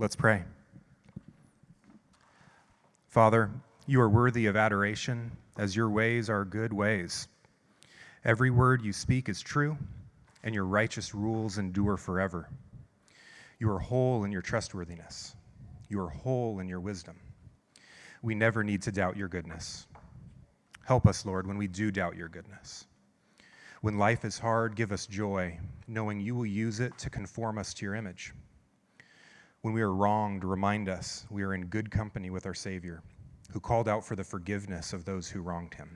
[0.00, 0.44] Let's pray.
[3.08, 3.50] Father,
[3.84, 7.26] you are worthy of adoration, as your ways are good ways.
[8.24, 9.76] Every word you speak is true,
[10.44, 12.48] and your righteous rules endure forever.
[13.58, 15.34] You are whole in your trustworthiness,
[15.88, 17.16] you are whole in your wisdom.
[18.22, 19.88] We never need to doubt your goodness.
[20.84, 22.86] Help us, Lord, when we do doubt your goodness.
[23.80, 25.58] When life is hard, give us joy,
[25.88, 28.32] knowing you will use it to conform us to your image.
[29.68, 33.02] When we are wronged, remind us we are in good company with our Savior,
[33.52, 35.94] who called out for the forgiveness of those who wronged him.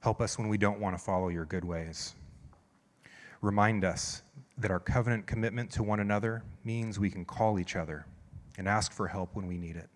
[0.00, 2.14] Help us when we don't want to follow your good ways.
[3.42, 4.22] Remind us
[4.56, 8.06] that our covenant commitment to one another means we can call each other
[8.56, 9.90] and ask for help when we need it.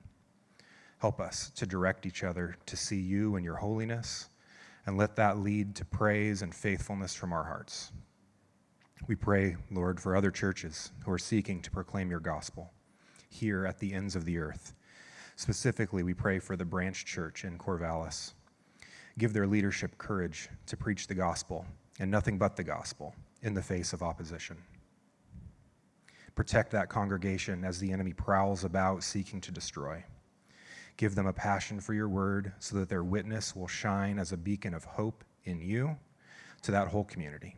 [0.98, 4.28] Help us to direct each other to see you and your holiness,
[4.84, 7.90] and let that lead to praise and faithfulness from our hearts.
[9.06, 12.72] We pray, Lord, for other churches who are seeking to proclaim your gospel
[13.28, 14.74] here at the ends of the earth.
[15.36, 18.32] Specifically, we pray for the branch church in Corvallis.
[19.18, 21.66] Give their leadership courage to preach the gospel
[22.00, 24.56] and nothing but the gospel in the face of opposition.
[26.34, 30.02] Protect that congregation as the enemy prowls about seeking to destroy.
[30.96, 34.36] Give them a passion for your word so that their witness will shine as a
[34.36, 35.96] beacon of hope in you
[36.62, 37.56] to that whole community.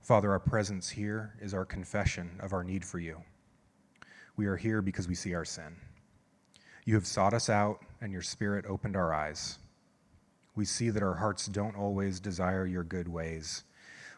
[0.00, 3.22] Father, our presence here is our confession of our need for you.
[4.36, 5.76] We are here because we see our sin.
[6.84, 9.58] You have sought us out, and your Spirit opened our eyes.
[10.56, 13.64] We see that our hearts don't always desire your good ways.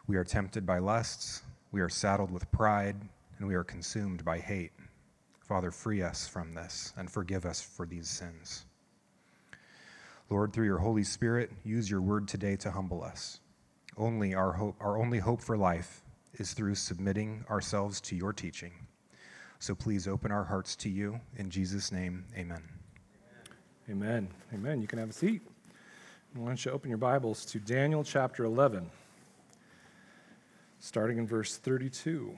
[0.07, 2.95] We are tempted by lusts, we are saddled with pride,
[3.37, 4.71] and we are consumed by hate.
[5.41, 8.65] Father, free us from this and forgive us for these sins.
[10.29, 13.41] Lord, through your Holy Spirit, use your word today to humble us.
[13.97, 18.71] Only our hope, our only hope for life is through submitting ourselves to your teaching.
[19.59, 21.19] So please open our hearts to you.
[21.37, 22.61] In Jesus' name, amen.
[23.89, 24.27] Amen.
[24.53, 24.81] Amen.
[24.81, 25.41] You can have a seat.
[26.33, 28.89] Why don't you open your Bibles to Daniel chapter 11,
[30.79, 32.35] starting in verse 32.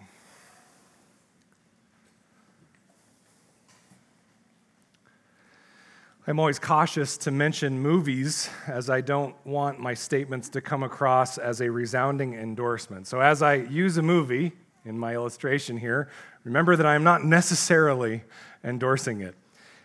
[6.27, 11.37] I'm always cautious to mention movies as I don't want my statements to come across
[11.37, 13.05] as a resounding endorsement.
[13.05, 14.51] So, as I use a movie
[14.85, 16.09] in my illustration here,
[16.43, 18.23] remember that I'm not necessarily
[18.63, 19.35] endorsing it.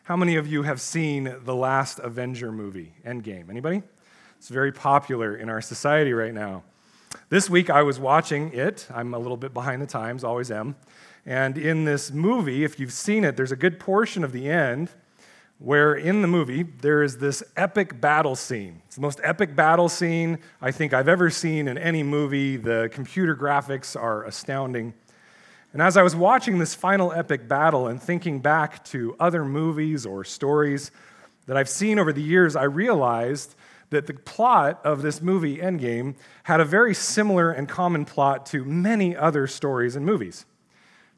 [0.05, 3.51] How many of you have seen the last Avenger movie, Endgame?
[3.51, 3.83] Anybody?
[4.39, 6.63] It's very popular in our society right now.
[7.29, 8.87] This week I was watching it.
[8.91, 10.77] I'm a little bit behind the times, always am.
[11.27, 14.89] And in this movie, if you've seen it, there's a good portion of the end
[15.61, 18.81] where in the movie there is this epic battle scene.
[18.87, 22.57] It's the most epic battle scene I think I've ever seen in any movie.
[22.57, 24.95] The computer graphics are astounding.
[25.75, 30.07] And as I was watching this final epic battle and thinking back to other movies
[30.07, 30.91] or stories
[31.47, 33.55] that I've seen over the years, I realized
[33.91, 38.65] that the plot of this movie, Endgame, had a very similar and common plot to
[38.65, 40.47] many other stories and movies.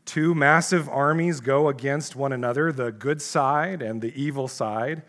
[0.05, 5.03] Two massive armies go against one another, the good side and the evil side.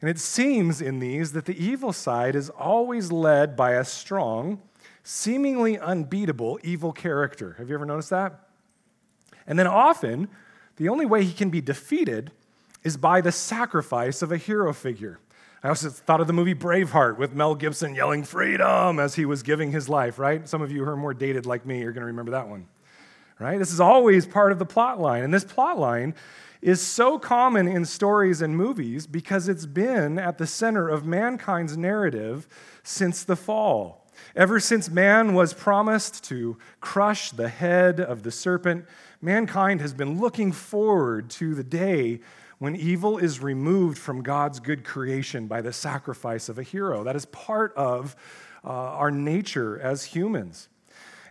[0.00, 4.62] And it seems in these that the evil side is always led by a strong,
[5.02, 7.56] seemingly unbeatable evil character.
[7.58, 8.48] Have you ever noticed that?
[9.46, 10.28] And then often,
[10.76, 12.30] the only way he can be defeated
[12.84, 15.18] is by the sacrifice of a hero figure.
[15.64, 19.42] I also thought of the movie Braveheart with Mel Gibson yelling freedom as he was
[19.42, 20.48] giving his life, right?
[20.48, 22.68] Some of you who are more dated like me are going to remember that one
[23.38, 23.58] right?
[23.58, 25.22] This is always part of the plot line.
[25.22, 26.14] And this plot line
[26.60, 31.76] is so common in stories and movies because it's been at the center of mankind's
[31.76, 32.48] narrative
[32.82, 34.06] since the fall.
[34.34, 38.86] Ever since man was promised to crush the head of the serpent,
[39.22, 42.20] mankind has been looking forward to the day
[42.58, 47.04] when evil is removed from God's good creation by the sacrifice of a hero.
[47.04, 48.16] That is part of
[48.64, 50.68] uh, our nature as humans.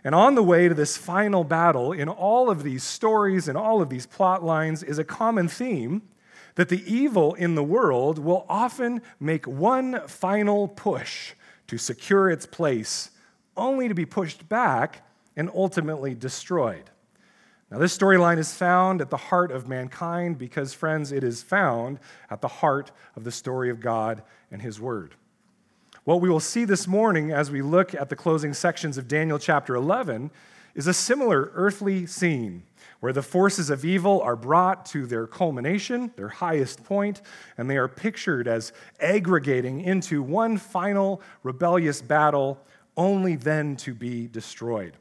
[0.04, 3.82] And on the way to this final battle, in all of these stories and all
[3.82, 6.02] of these plot lines, is a common theme
[6.54, 11.34] that the evil in the world will often make one final push
[11.68, 13.10] to secure its place,
[13.56, 15.04] only to be pushed back
[15.36, 16.90] and ultimately destroyed.
[17.70, 21.98] Now, this storyline is found at the heart of mankind because, friends, it is found
[22.30, 25.14] at the heart of the story of God and His Word.
[26.08, 29.38] What we will see this morning as we look at the closing sections of Daniel
[29.38, 30.30] chapter 11
[30.74, 32.62] is a similar earthly scene
[33.00, 37.20] where the forces of evil are brought to their culmination, their highest point,
[37.58, 42.58] and they are pictured as aggregating into one final rebellious battle,
[42.96, 44.96] only then to be destroyed.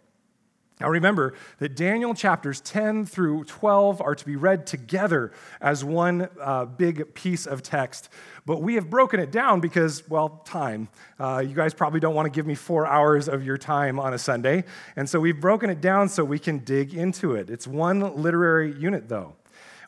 [0.80, 6.30] Now remember that Daniel chapters 10 through 12 are to be read together as one
[6.40, 8.10] uh, big piece of text.
[8.46, 10.88] But we have broken it down because, well, time.
[11.20, 14.14] Uh, you guys probably don't want to give me four hours of your time on
[14.14, 14.66] a Sunday.
[14.96, 17.50] And so we've broken it down so we can dig into it.
[17.50, 19.34] It's one literary unit, though.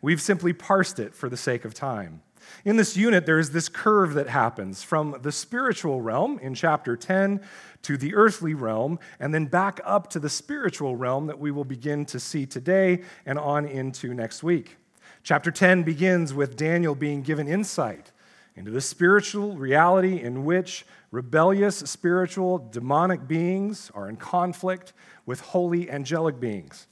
[0.02, 2.22] We've simply parsed it for the sake of time.
[2.66, 6.98] In this unit, there is this curve that happens from the spiritual realm in chapter
[6.98, 7.42] 10
[7.84, 11.64] to the earthly realm, and then back up to the spiritual realm that we will
[11.64, 14.78] begin to see today and on into next week.
[15.24, 18.12] Chapter 10 begins with Daniel being given insight
[18.56, 24.92] into the spiritual reality in which rebellious spiritual demonic beings are in conflict
[25.26, 26.88] with holy angelic beings.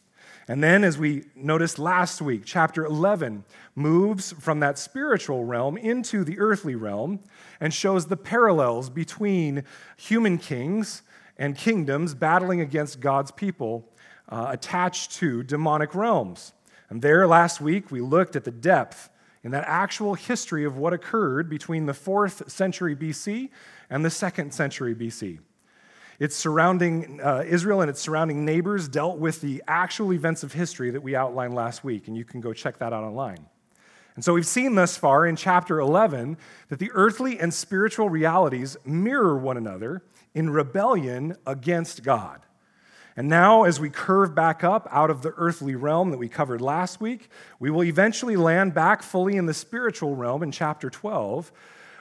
[0.50, 3.44] And then, as we noticed last week, chapter 11
[3.76, 7.20] moves from that spiritual realm into the earthly realm
[7.60, 9.64] and shows the parallels between
[9.98, 11.02] human kings
[11.38, 13.92] and kingdoms battling against God's people
[14.30, 16.54] uh, attached to demonic realms.
[16.90, 19.10] And there, last week, we looked at the depth
[19.44, 23.50] in that actual history of what occurred between the fourth century BC
[23.90, 25.40] and the second century BC.
[26.20, 30.90] Its surrounding uh, Israel and its surrounding neighbors dealt with the actual events of history
[30.92, 33.46] that we outlined last week, and you can go check that out online.
[34.16, 36.38] And so we've seen thus far in chapter 11
[36.70, 40.02] that the earthly and spiritual realities mirror one another
[40.34, 42.42] in rebellion against God.
[43.16, 46.62] And now, as we curve back up out of the earthly realm that we covered
[46.62, 47.30] last week,
[47.60, 51.52] we will eventually land back fully in the spiritual realm in chapter 12,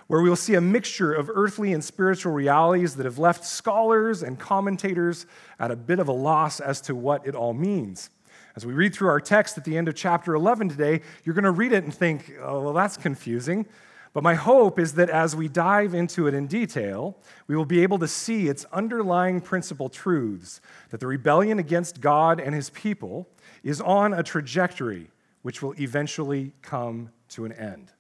[0.07, 4.23] where we will see a mixture of earthly and spiritual realities that have left scholars
[4.23, 5.27] and commentators
[5.59, 8.11] at a bit of a loss as to what it all means.
[8.55, 11.45] As we read through our text at the end of chapter 11 today, you're going
[11.45, 13.67] to read it and think, oh, well, that's confusing.
[14.15, 17.19] But my hope is that as we dive into it in detail,
[17.49, 22.41] we will be able to see its underlying principal truths that the rebellion against God
[22.41, 23.29] and his people
[23.63, 25.11] is on a trajectory
[25.43, 27.93] which will eventually come to an end.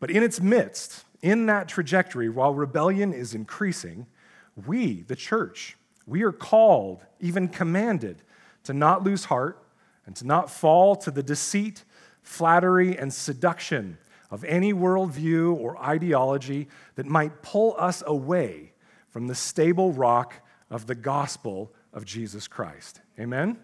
[0.00, 4.06] But in its midst, in that trajectory, while rebellion is increasing,
[4.66, 5.76] we, the church,
[6.06, 8.22] we are called, even commanded,
[8.64, 9.62] to not lose heart
[10.06, 11.84] and to not fall to the deceit,
[12.22, 13.98] flattery, and seduction
[14.30, 18.72] of any worldview or ideology that might pull us away
[19.08, 20.34] from the stable rock
[20.70, 23.00] of the gospel of Jesus Christ.
[23.18, 23.58] Amen?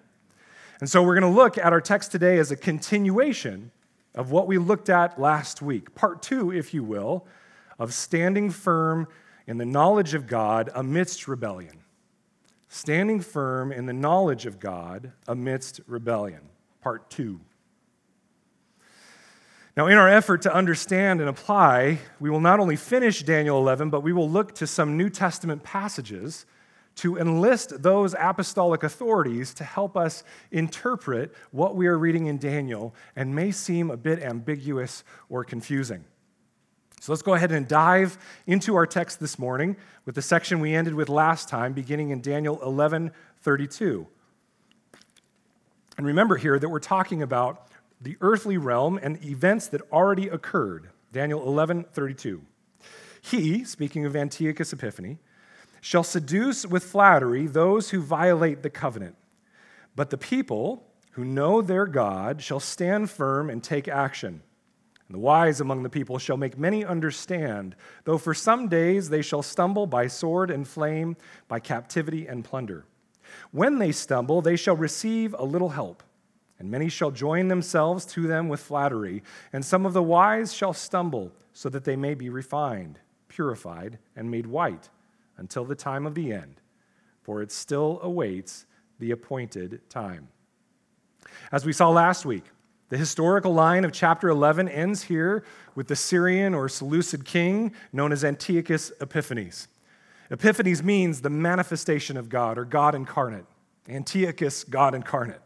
[0.80, 3.70] And so we're going to look at our text today as a continuation
[4.16, 7.26] of what we looked at last week, part two, if you will,
[7.78, 9.06] of standing firm
[9.46, 11.80] in the knowledge of God amidst rebellion.
[12.68, 16.48] Standing firm in the knowledge of God amidst rebellion.
[16.80, 17.40] Part two.
[19.76, 23.90] Now, in our effort to understand and apply, we will not only finish Daniel 11,
[23.90, 26.46] but we will look to some New Testament passages
[26.96, 32.94] to enlist those apostolic authorities to help us interpret what we are reading in Daniel
[33.14, 36.04] and may seem a bit ambiguous or confusing.
[37.00, 39.76] So let's go ahead and dive into our text this morning
[40.06, 43.12] with the section we ended with last time, beginning in Daniel 11
[43.42, 44.06] 32.
[45.98, 47.68] And remember here that we're talking about
[48.00, 50.90] the earthly realm and events that already occurred.
[51.12, 52.42] Daniel 11 32.
[53.20, 55.18] He, speaking of Antiochus Epiphanes,
[55.86, 59.14] shall seduce with flattery those who violate the covenant.
[59.94, 64.42] But the people who know their God shall stand firm and take action.
[65.06, 69.22] And the wise among the people shall make many understand, though for some days they
[69.22, 71.16] shall stumble by sword and flame,
[71.46, 72.84] by captivity and plunder.
[73.52, 76.02] When they stumble, they shall receive a little help,
[76.58, 80.72] and many shall join themselves to them with flattery, and some of the wise shall
[80.72, 84.88] stumble, so that they may be refined, purified, and made white
[85.36, 86.60] until the time of the end,
[87.22, 88.66] for it still awaits
[88.98, 90.28] the appointed time.
[91.52, 92.44] As we saw last week,
[92.88, 98.12] the historical line of chapter 11 ends here with the Syrian or Seleucid king known
[98.12, 99.68] as Antiochus Epiphanes.
[100.30, 103.44] Epiphanes means the manifestation of God or God incarnate.
[103.88, 105.40] Antiochus, God incarnate.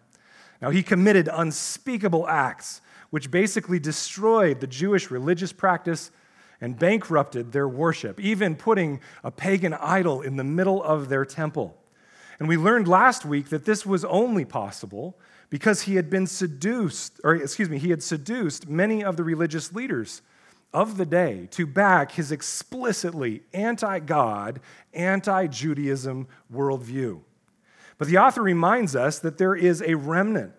[0.60, 6.10] Now, he committed unspeakable acts which basically destroyed the Jewish religious practice
[6.60, 11.76] and bankrupted their worship, even putting a pagan idol in the middle of their temple.
[12.38, 15.18] And we learned last week that this was only possible
[15.50, 19.72] because he had been seduced, or excuse me, he had seduced many of the religious
[19.72, 20.22] leaders
[20.72, 24.60] of the day to back his explicitly anti God,
[24.94, 27.20] anti Judaism worldview.
[27.98, 30.52] But the author reminds us that there is a remnant,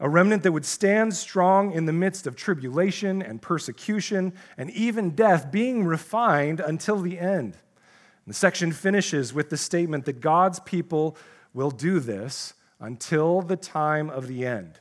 [0.00, 5.10] a remnant that would stand strong in the midst of tribulation and persecution and even
[5.10, 7.56] death, being refined until the end.
[8.26, 11.16] The section finishes with the statement that God's people
[11.54, 14.80] will do this until the time of the end.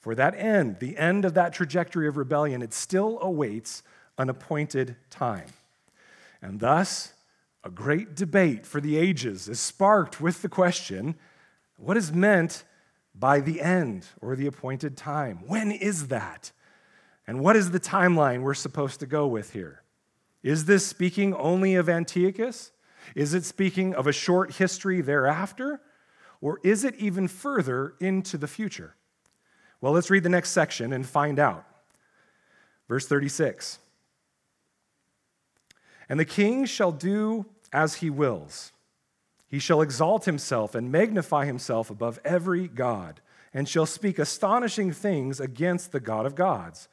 [0.00, 3.82] For that end, the end of that trajectory of rebellion, it still awaits
[4.18, 5.46] an appointed time.
[6.42, 7.14] And thus,
[7.64, 11.14] a great debate for the ages is sparked with the question
[11.76, 12.64] what is meant
[13.18, 15.40] by the end or the appointed time?
[15.46, 16.52] When is that?
[17.26, 19.82] And what is the timeline we're supposed to go with here?
[20.42, 22.72] Is this speaking only of Antiochus?
[23.14, 25.80] Is it speaking of a short history thereafter?
[26.40, 28.94] Or is it even further into the future?
[29.80, 31.64] Well, let's read the next section and find out.
[32.88, 33.78] Verse 36
[36.08, 38.72] And the king shall do as he wills.
[39.48, 43.20] He shall exalt himself and magnify himself above every God,
[43.54, 46.88] and shall speak astonishing things against the God of gods.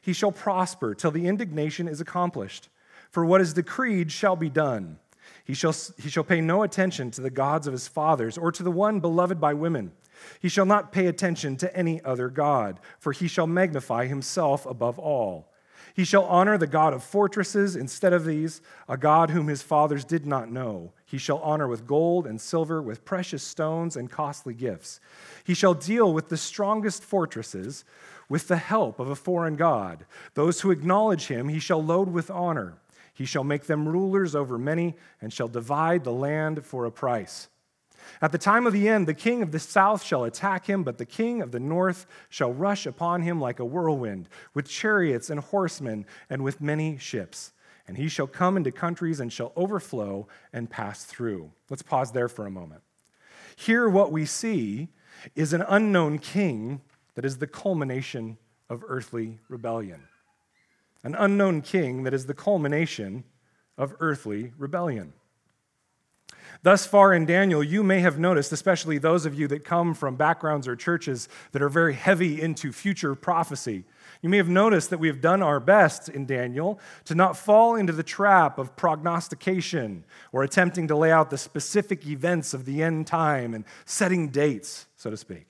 [0.00, 2.68] He shall prosper till the indignation is accomplished.
[3.10, 4.98] For what is decreed shall be done.
[5.44, 8.62] He shall, he shall pay no attention to the gods of his fathers or to
[8.62, 9.92] the one beloved by women.
[10.40, 14.98] He shall not pay attention to any other God, for he shall magnify himself above
[14.98, 15.50] all.
[15.94, 20.04] He shall honor the God of fortresses instead of these, a God whom his fathers
[20.04, 20.92] did not know.
[21.10, 25.00] He shall honor with gold and silver, with precious stones and costly gifts.
[25.42, 27.84] He shall deal with the strongest fortresses
[28.28, 30.06] with the help of a foreign God.
[30.34, 32.74] Those who acknowledge him, he shall load with honor.
[33.12, 37.48] He shall make them rulers over many and shall divide the land for a price.
[38.22, 40.98] At the time of the end, the king of the south shall attack him, but
[40.98, 45.40] the king of the north shall rush upon him like a whirlwind, with chariots and
[45.40, 47.52] horsemen, and with many ships.
[47.90, 51.50] And he shall come into countries and shall overflow and pass through.
[51.68, 52.82] Let's pause there for a moment.
[53.56, 54.90] Here, what we see
[55.34, 56.82] is an unknown king
[57.16, 60.04] that is the culmination of earthly rebellion.
[61.02, 63.24] An unknown king that is the culmination
[63.76, 65.12] of earthly rebellion.
[66.62, 70.14] Thus far in Daniel, you may have noticed, especially those of you that come from
[70.14, 73.84] backgrounds or churches that are very heavy into future prophecy,
[74.22, 77.74] you may have noticed that we have done our best in Daniel to not fall
[77.74, 82.82] into the trap of prognostication or attempting to lay out the specific events of the
[82.82, 85.46] end time and setting dates, so to speak.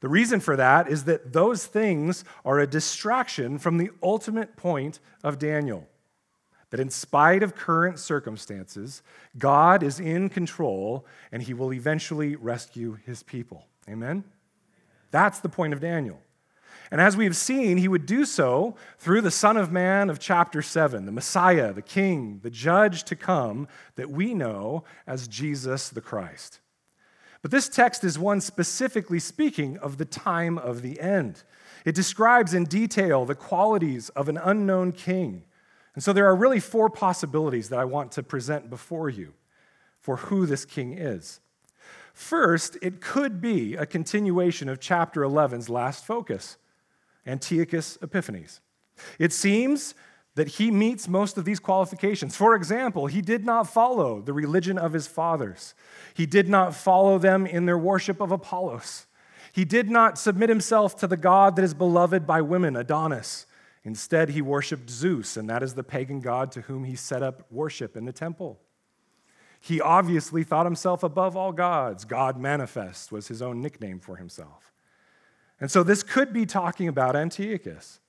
[0.00, 5.00] The reason for that is that those things are a distraction from the ultimate point
[5.22, 5.88] of Daniel
[6.74, 9.00] that in spite of current circumstances,
[9.38, 13.66] God is in control and he will eventually rescue his people.
[13.88, 14.24] Amen?
[15.10, 16.20] That's the point of Daniel.
[16.90, 20.18] And as we have seen, he would do so through the Son of Man of
[20.18, 25.88] chapter 7, the Messiah, the King, the Judge to come that we know as Jesus
[25.88, 26.60] the Christ.
[27.42, 31.42] But this text is one specifically speaking of the time of the end.
[31.84, 35.44] It describes in detail the qualities of an unknown king
[35.94, 39.32] and so there are really four possibilities that I want to present before you
[40.00, 41.40] for who this king is.
[42.12, 46.56] First, it could be a continuation of chapter 11's last focus
[47.26, 48.60] Antiochus Epiphanes.
[49.18, 49.94] It seems
[50.34, 52.36] that he meets most of these qualifications.
[52.36, 55.74] For example, he did not follow the religion of his fathers,
[56.14, 59.06] he did not follow them in their worship of Apollos.
[59.52, 63.46] He did not submit himself to the God that is beloved by women, Adonis.
[63.84, 67.46] Instead, he worshiped Zeus, and that is the pagan god to whom he set up
[67.52, 68.58] worship in the temple.
[69.60, 72.04] He obviously thought himself above all gods.
[72.04, 74.73] God manifest was his own nickname for himself.
[75.60, 78.00] And so this could be talking about Antiochus.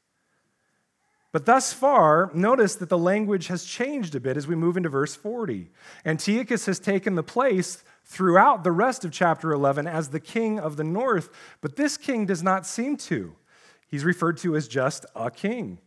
[1.31, 4.87] But thus far, notice that the language has changed a bit as we move into
[4.87, 5.69] verse 40.
[6.05, 10.77] Antiochus has taken the place throughout the rest of chapter 11 as the king of
[10.77, 13.35] the north, but this king does not seem to.
[13.87, 15.79] He's referred to as just a king.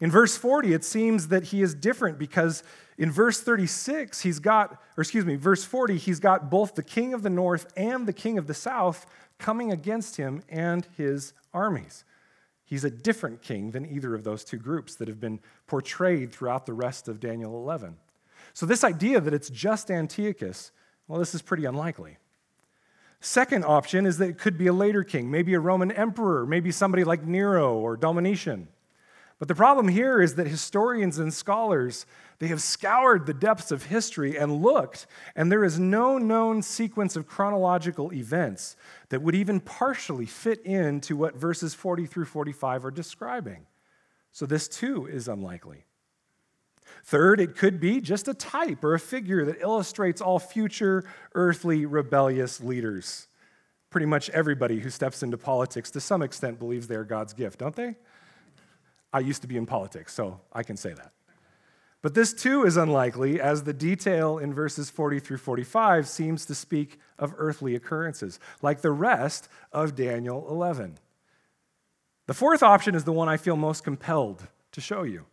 [0.00, 2.62] In verse 40, it seems that he is different because
[2.98, 7.14] in verse 36, he's got, or excuse me, verse 40, he's got both the king
[7.14, 9.06] of the north and the king of the south
[9.38, 12.04] coming against him and his armies.
[12.64, 16.66] He's a different king than either of those two groups that have been portrayed throughout
[16.66, 17.96] the rest of Daniel 11.
[18.54, 20.72] So, this idea that it's just Antiochus,
[21.06, 22.16] well, this is pretty unlikely.
[23.20, 26.70] Second option is that it could be a later king, maybe a Roman emperor, maybe
[26.70, 28.68] somebody like Nero or Domitian.
[29.38, 32.06] But the problem here is that historians and scholars,
[32.38, 37.16] they have scoured the depths of history and looked, and there is no known sequence
[37.16, 38.76] of chronological events
[39.10, 43.66] that would even partially fit into what verses 40 through 45 are describing.
[44.32, 45.84] So this too is unlikely.
[47.04, 51.84] Third, it could be just a type or a figure that illustrates all future earthly
[51.84, 53.28] rebellious leaders.
[53.90, 57.58] Pretty much everybody who steps into politics to some extent believes they are God's gift,
[57.58, 57.96] don't they?
[59.16, 61.10] I used to be in politics, so I can say that.
[62.02, 66.54] But this too is unlikely, as the detail in verses 40 through 45 seems to
[66.54, 70.98] speak of earthly occurrences, like the rest of Daniel 11.
[72.26, 75.24] The fourth option is the one I feel most compelled to show you.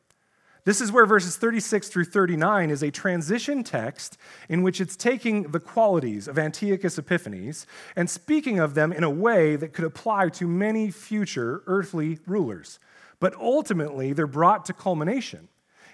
[0.64, 5.52] This is where verses 36 through 39 is a transition text in which it's taking
[5.52, 10.30] the qualities of Antiochus Epiphanes and speaking of them in a way that could apply
[10.30, 12.80] to many future earthly rulers.
[13.24, 15.48] But ultimately, they're brought to culmination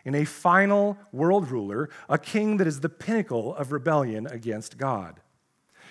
[0.04, 5.20] in a final world ruler, a king that is the pinnacle of rebellion against God.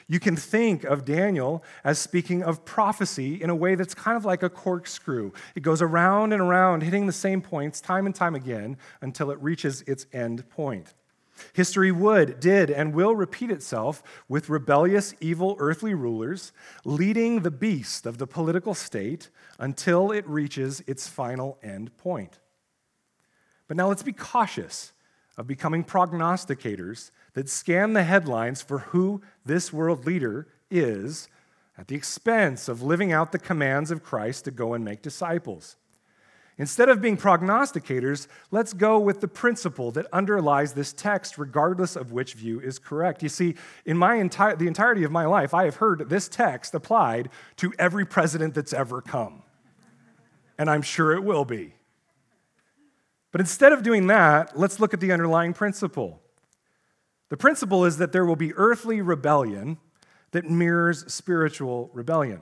[0.08, 4.24] You can think of Daniel as speaking of prophecy in a way that's kind of
[4.24, 5.30] like a corkscrew.
[5.54, 9.40] It goes around and around, hitting the same points time and time again until it
[9.40, 10.92] reaches its end point.
[11.52, 16.52] History would, did, and will repeat itself with rebellious, evil earthly rulers
[16.84, 22.38] leading the beast of the political state until it reaches its final end point.
[23.66, 24.92] But now let's be cautious
[25.36, 31.28] of becoming prognosticators that scan the headlines for who this world leader is
[31.78, 35.76] at the expense of living out the commands of Christ to go and make disciples.
[36.60, 42.10] Instead of being prognosticators, let's go with the principle that underlies this text, regardless of
[42.10, 43.22] which view is correct.
[43.22, 43.54] You see,
[43.86, 47.72] in my entire, the entirety of my life, I have heard this text applied to
[47.78, 49.44] every president that's ever come.
[50.58, 51.74] And I'm sure it will be.
[53.30, 56.20] But instead of doing that, let's look at the underlying principle.
[57.28, 59.78] The principle is that there will be earthly rebellion
[60.32, 62.40] that mirrors spiritual rebellion.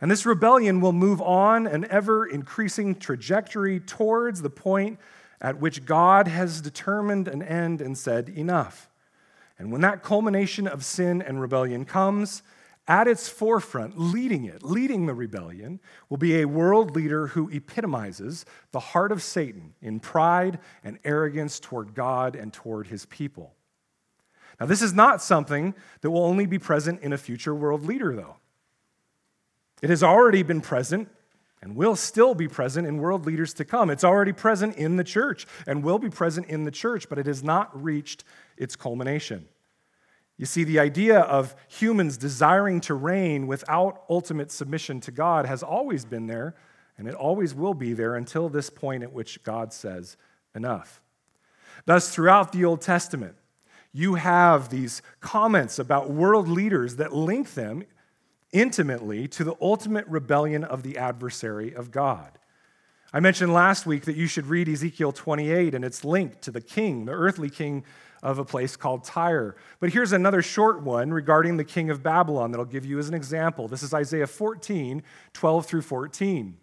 [0.00, 4.98] And this rebellion will move on an ever increasing trajectory towards the point
[5.40, 8.88] at which God has determined an end and said, enough.
[9.58, 12.42] And when that culmination of sin and rebellion comes,
[12.88, 18.44] at its forefront, leading it, leading the rebellion, will be a world leader who epitomizes
[18.72, 23.54] the heart of Satan in pride and arrogance toward God and toward his people.
[24.58, 28.16] Now, this is not something that will only be present in a future world leader,
[28.16, 28.39] though.
[29.82, 31.08] It has already been present
[31.62, 33.90] and will still be present in world leaders to come.
[33.90, 37.26] It's already present in the church and will be present in the church, but it
[37.26, 38.24] has not reached
[38.56, 39.46] its culmination.
[40.38, 45.62] You see, the idea of humans desiring to reign without ultimate submission to God has
[45.62, 46.54] always been there,
[46.96, 50.16] and it always will be there until this point at which God says,
[50.54, 51.02] enough.
[51.84, 53.34] Thus, throughout the Old Testament,
[53.92, 57.84] you have these comments about world leaders that link them
[58.52, 62.38] intimately to the ultimate rebellion of the adversary of God.
[63.12, 66.60] I mentioned last week that you should read Ezekiel 28, and it's linked to the
[66.60, 67.84] king, the earthly king
[68.22, 69.56] of a place called Tyre.
[69.80, 73.08] But here's another short one regarding the king of Babylon that I'll give you as
[73.08, 73.66] an example.
[73.66, 76.56] This is Isaiah 14, 12 through 14.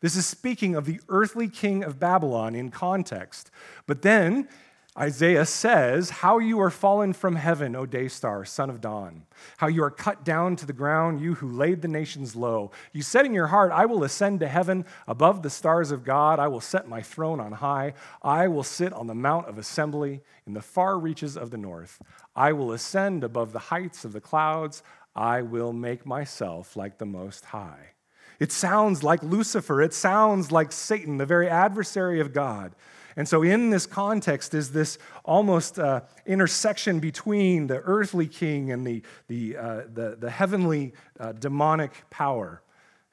[0.00, 3.50] This is speaking of the earthly king of Babylon in context.
[3.86, 4.48] But then
[4.96, 9.24] Isaiah says, How you are fallen from heaven, O day star, son of dawn.
[9.56, 12.70] How you are cut down to the ground, you who laid the nations low.
[12.92, 16.38] You said in your heart, I will ascend to heaven above the stars of God.
[16.38, 17.94] I will set my throne on high.
[18.22, 22.00] I will sit on the mount of assembly in the far reaches of the north.
[22.36, 24.84] I will ascend above the heights of the clouds.
[25.16, 27.94] I will make myself like the Most High.
[28.38, 29.82] It sounds like Lucifer.
[29.82, 32.74] It sounds like Satan, the very adversary of God.
[33.16, 38.86] And so, in this context, is this almost uh, intersection between the earthly king and
[38.86, 42.62] the, the, uh, the, the, heavenly uh, demonic power.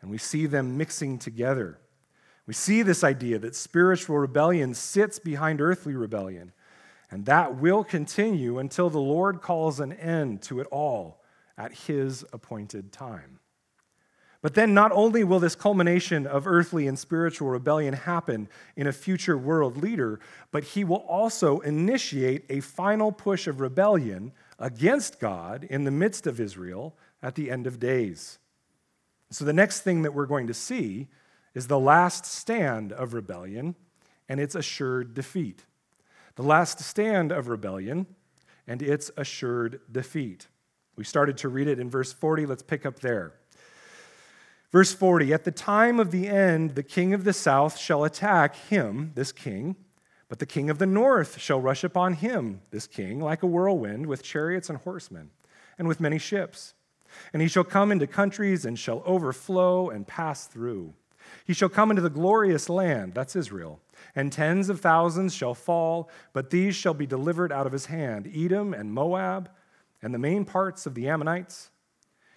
[0.02, 1.80] And we see them mixing together.
[2.48, 6.54] We see this idea that spiritual rebellion sits behind earthly rebellion.
[7.12, 11.22] And that will continue until the Lord calls an end to it all
[11.58, 13.41] at his appointed time.
[14.42, 18.92] But then, not only will this culmination of earthly and spiritual rebellion happen in a
[18.92, 25.64] future world leader, but he will also initiate a final push of rebellion against God
[25.70, 28.40] in the midst of Israel at the end of days.
[29.30, 31.08] So, the next thing that we're going to see
[31.54, 33.76] is the last stand of rebellion
[34.28, 35.66] and its assured defeat.
[36.36, 38.08] The last stand of rebellion
[38.66, 40.48] and its assured defeat.
[40.96, 42.48] We started to read it in verse 40.
[42.48, 43.34] Let's pick up there.
[44.72, 48.56] Verse 40 At the time of the end, the king of the south shall attack
[48.56, 49.76] him, this king,
[50.30, 54.06] but the king of the north shall rush upon him, this king, like a whirlwind,
[54.06, 55.30] with chariots and horsemen,
[55.78, 56.74] and with many ships.
[57.34, 60.94] And he shall come into countries and shall overflow and pass through.
[61.46, 63.82] He shall come into the glorious land, that's Israel,
[64.16, 68.32] and tens of thousands shall fall, but these shall be delivered out of his hand
[68.34, 69.50] Edom and Moab,
[70.02, 71.72] and the main parts of the Ammonites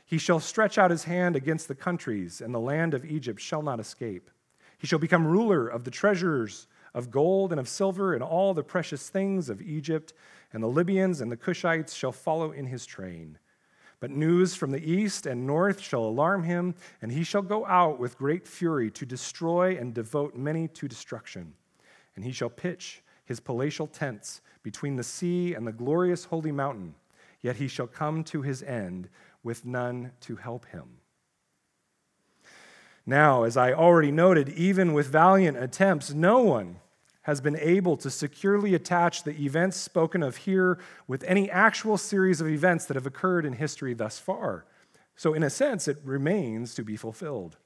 [0.05, 3.63] he shall stretch out his hand against the countries, and the land of Egypt shall
[3.63, 4.31] not escape.
[4.79, 8.63] He shall become ruler of the treasures of gold and of silver and all the
[8.63, 10.13] precious things of Egypt,
[10.53, 13.39] and the Libyans and the Cushites shall follow in his train.
[13.99, 17.99] But news from the east and north shall alarm him, and he shall go out
[17.99, 21.55] with great fury to destroy and devote many to destruction.
[22.15, 26.95] And he shall pitch his palatial tents between the sea and the glorious holy mountain,
[27.41, 29.09] yet he shall come to his end
[29.45, 30.99] with none to help him.
[33.07, 36.81] Now, as I already noted, even with valiant attempts, no one
[37.23, 42.41] has been able to securely attach the events spoken of here with any actual series
[42.41, 44.65] of events that have occurred in history thus far.
[45.17, 47.57] So, in a sense, it remains to be fulfilled.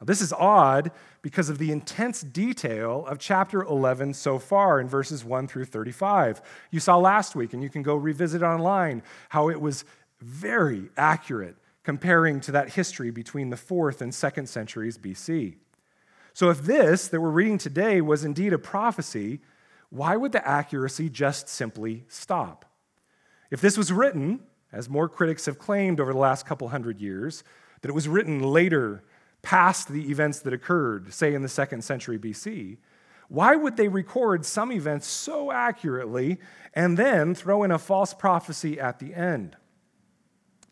[0.00, 4.88] Now, this is odd because of the intense detail of chapter 11 so far in
[4.88, 6.42] verses 1 through 35.
[6.72, 9.84] You saw last week, and you can go revisit online, how it was
[10.22, 15.56] very accurate comparing to that history between the fourth and second centuries BC.
[16.34, 19.40] So, if this that we're reading today was indeed a prophecy,
[19.90, 22.64] why would the accuracy just simply stop?
[23.50, 24.40] If this was written,
[24.72, 27.44] as more critics have claimed over the last couple hundred years,
[27.82, 29.04] that it was written later,
[29.42, 32.78] past the events that occurred, say in the second century BC,
[33.28, 36.38] why would they record some events so accurately
[36.74, 39.56] and then throw in a false prophecy at the end?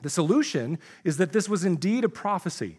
[0.03, 2.79] The solution is that this was indeed a prophecy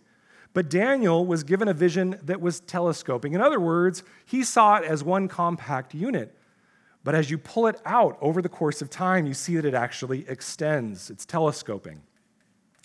[0.54, 3.34] but Daniel was given a vision that was telescoping.
[3.34, 6.36] In other words, he saw it as one compact unit.
[7.04, 9.74] But as you pull it out over the course of time, you see that it
[9.74, 11.10] actually extends.
[11.10, 12.02] It's telescoping.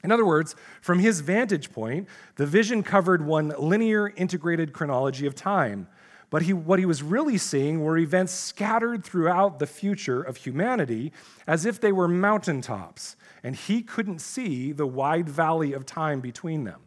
[0.04, 5.34] In other words, from his vantage point, the vision covered one linear integrated chronology of
[5.34, 5.88] time.
[6.28, 11.12] But he, what he was really seeing were events scattered throughout the future of humanity
[11.46, 16.64] as if they were mountaintops, and he couldn't see the wide valley of time between
[16.64, 16.80] them.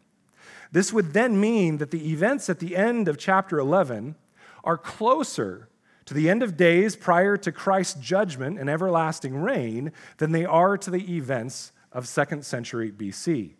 [0.72, 4.14] This would then mean that the events at the end of chapter 11
[4.62, 5.68] are closer
[6.04, 10.76] to the end of days prior to Christ's judgment and everlasting reign than they are
[10.76, 13.54] to the events of 2nd century BC.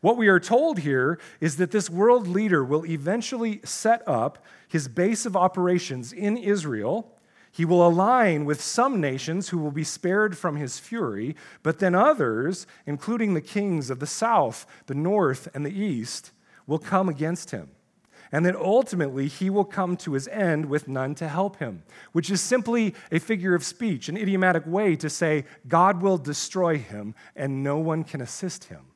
[0.00, 4.86] What we are told here is that this world leader will eventually set up his
[4.86, 7.18] base of operations in Israel.
[7.50, 11.34] He will align with some nations who will be spared from his fury,
[11.64, 16.30] but then others, including the kings of the south, the north, and the east,
[16.66, 17.70] will come against him.
[18.30, 21.82] And that ultimately he will come to his end with none to help him,
[22.12, 26.76] which is simply a figure of speech, an idiomatic way to say God will destroy
[26.76, 28.87] him and no one can assist him.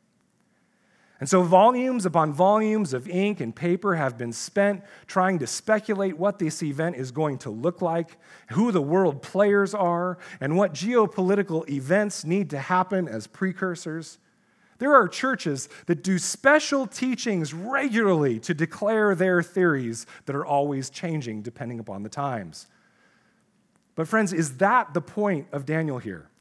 [1.22, 6.18] And so, volumes upon volumes of ink and paper have been spent trying to speculate
[6.18, 10.74] what this event is going to look like, who the world players are, and what
[10.74, 14.18] geopolitical events need to happen as precursors.
[14.78, 20.90] There are churches that do special teachings regularly to declare their theories that are always
[20.90, 22.66] changing depending upon the times.
[23.94, 26.32] But, friends, is that the point of Daniel here?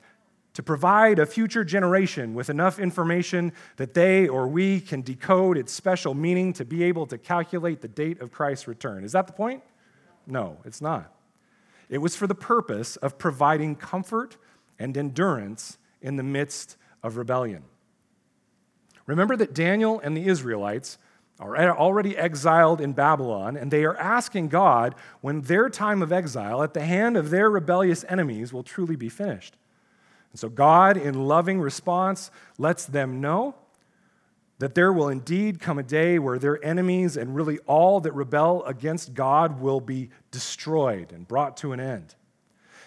[0.55, 5.71] To provide a future generation with enough information that they or we can decode its
[5.71, 9.03] special meaning to be able to calculate the date of Christ's return.
[9.05, 9.63] Is that the point?
[10.27, 11.13] No, it's not.
[11.89, 14.37] It was for the purpose of providing comfort
[14.77, 17.63] and endurance in the midst of rebellion.
[19.05, 20.97] Remember that Daniel and the Israelites
[21.39, 26.61] are already exiled in Babylon, and they are asking God when their time of exile
[26.61, 29.55] at the hand of their rebellious enemies will truly be finished.
[30.31, 33.55] And so God, in loving response, lets them know
[34.59, 38.63] that there will indeed come a day where their enemies and really all that rebel
[38.65, 42.15] against God will be destroyed and brought to an end.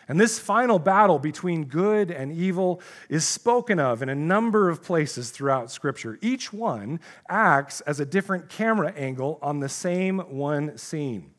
[0.07, 4.83] And this final battle between good and evil is spoken of in a number of
[4.83, 6.19] places throughout Scripture.
[6.21, 11.33] Each one acts as a different camera angle on the same one scene.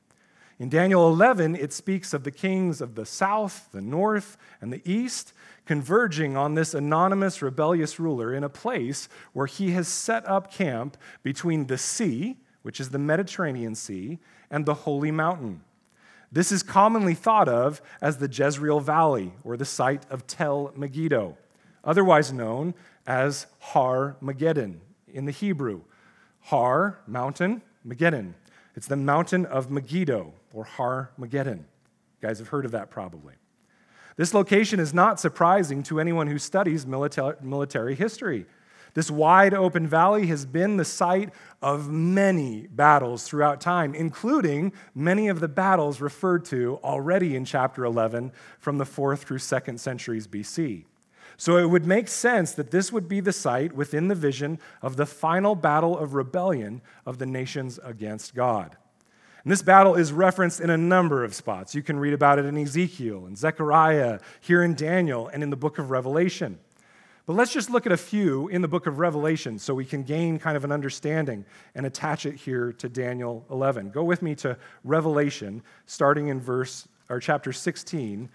[0.58, 4.82] In Daniel 11, it speaks of the kings of the south, the north, and the
[4.84, 5.34] east
[5.66, 10.98] converging on this anonymous rebellious ruler in a place where he has set up camp
[11.24, 15.62] between the sea, which is the Mediterranean Sea, and the holy mountain.
[16.32, 21.38] This is commonly thought of as the Jezreel Valley or the site of Tel Megiddo,
[21.84, 22.74] otherwise known
[23.08, 25.82] as Har Megiddon in the Hebrew.
[26.42, 28.34] Har, mountain, Megiddon.
[28.76, 31.60] It's the mountain of Megiddo or Har Megiddon.
[31.60, 33.36] You guys have heard of that probably.
[34.18, 38.46] This location is not surprising to anyone who studies military history.
[38.94, 45.28] This wide open valley has been the site of many battles throughout time, including many
[45.28, 50.28] of the battles referred to already in chapter 11 from the 4th through 2nd centuries
[50.28, 50.86] BC.
[51.36, 54.96] So it would make sense that this would be the site within the vision of
[54.96, 58.78] the final battle of rebellion of the nations against God.
[59.46, 61.76] And this battle is referenced in a number of spots.
[61.76, 65.56] You can read about it in Ezekiel and Zechariah, here in Daniel, and in the
[65.56, 66.58] book of Revelation.
[67.28, 70.02] But let's just look at a few in the book of Revelation so we can
[70.02, 73.92] gain kind of an understanding and attach it here to Daniel 11.
[73.92, 78.28] Go with me to Revelation, starting in verse or chapter 16,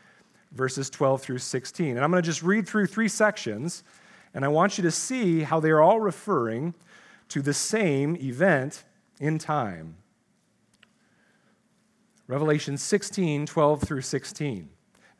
[0.52, 1.96] verses 12 through 16.
[1.96, 3.82] And I'm going to just read through three sections,
[4.32, 6.72] and I want you to see how they are all referring
[7.30, 8.84] to the same event
[9.18, 9.96] in time.
[12.30, 14.68] Revelation 16, 12 through 16.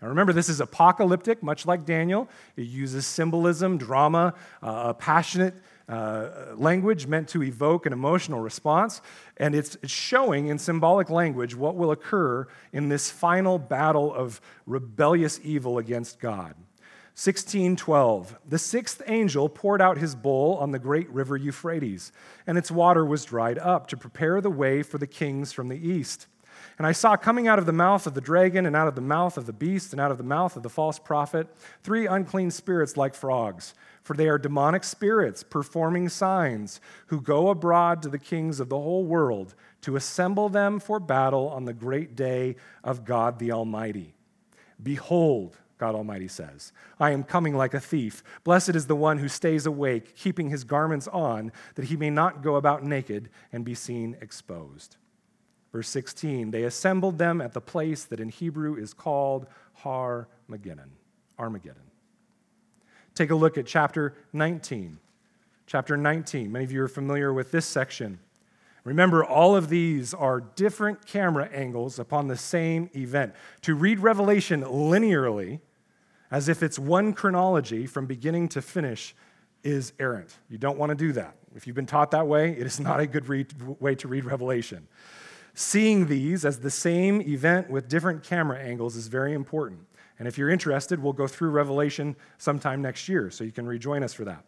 [0.00, 2.28] Now remember, this is apocalyptic, much like Daniel.
[2.54, 5.54] It uses symbolism, drama, uh, passionate
[5.88, 9.02] uh, language meant to evoke an emotional response.
[9.38, 15.40] And it's showing in symbolic language what will occur in this final battle of rebellious
[15.42, 16.54] evil against God.
[17.16, 22.12] 1612 The sixth angel poured out his bowl on the great river Euphrates,
[22.46, 25.88] and its water was dried up to prepare the way for the kings from the
[25.88, 26.28] east.
[26.80, 29.02] And I saw coming out of the mouth of the dragon, and out of the
[29.02, 31.46] mouth of the beast, and out of the mouth of the false prophet,
[31.82, 33.74] three unclean spirits like frogs.
[34.02, 38.78] For they are demonic spirits performing signs, who go abroad to the kings of the
[38.78, 44.14] whole world to assemble them for battle on the great day of God the Almighty.
[44.82, 48.22] Behold, God Almighty says, I am coming like a thief.
[48.42, 52.42] Blessed is the one who stays awake, keeping his garments on, that he may not
[52.42, 54.96] go about naked and be seen exposed.
[55.72, 60.82] Verse 16, they assembled them at the place that in Hebrew is called Har Megiddo,
[61.38, 61.82] Armageddon.
[63.14, 64.98] Take a look at chapter 19.
[65.66, 66.50] Chapter 19.
[66.50, 68.18] Many of you are familiar with this section.
[68.82, 73.34] Remember, all of these are different camera angles upon the same event.
[73.62, 75.60] To read Revelation linearly,
[76.30, 79.14] as if it's one chronology from beginning to finish,
[79.62, 80.38] is errant.
[80.48, 81.36] You don't want to do that.
[81.54, 84.24] If you've been taught that way, it is not a good read, way to read
[84.24, 84.88] Revelation.
[85.60, 89.80] Seeing these as the same event with different camera angles is very important.
[90.18, 94.02] And if you're interested, we'll go through Revelation sometime next year, so you can rejoin
[94.02, 94.42] us for that.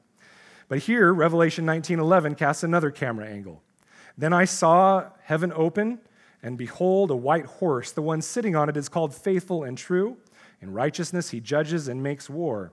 [0.68, 3.62] But here, Revelation 19:11 casts another camera angle.
[4.16, 6.00] Then I saw heaven open,
[6.42, 7.92] and behold, a white horse.
[7.92, 10.16] The one sitting on it is called Faithful and True.
[10.62, 12.72] In righteousness he judges and makes war.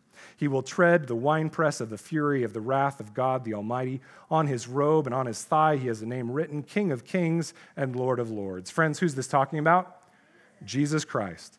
[0.37, 4.01] He will tread the winepress of the fury of the wrath of God the Almighty.
[4.29, 7.53] On his robe and on his thigh, he has a name written King of Kings
[7.75, 8.69] and Lord of Lords.
[8.71, 9.97] Friends, who's this talking about?
[10.63, 11.57] Jesus Christ.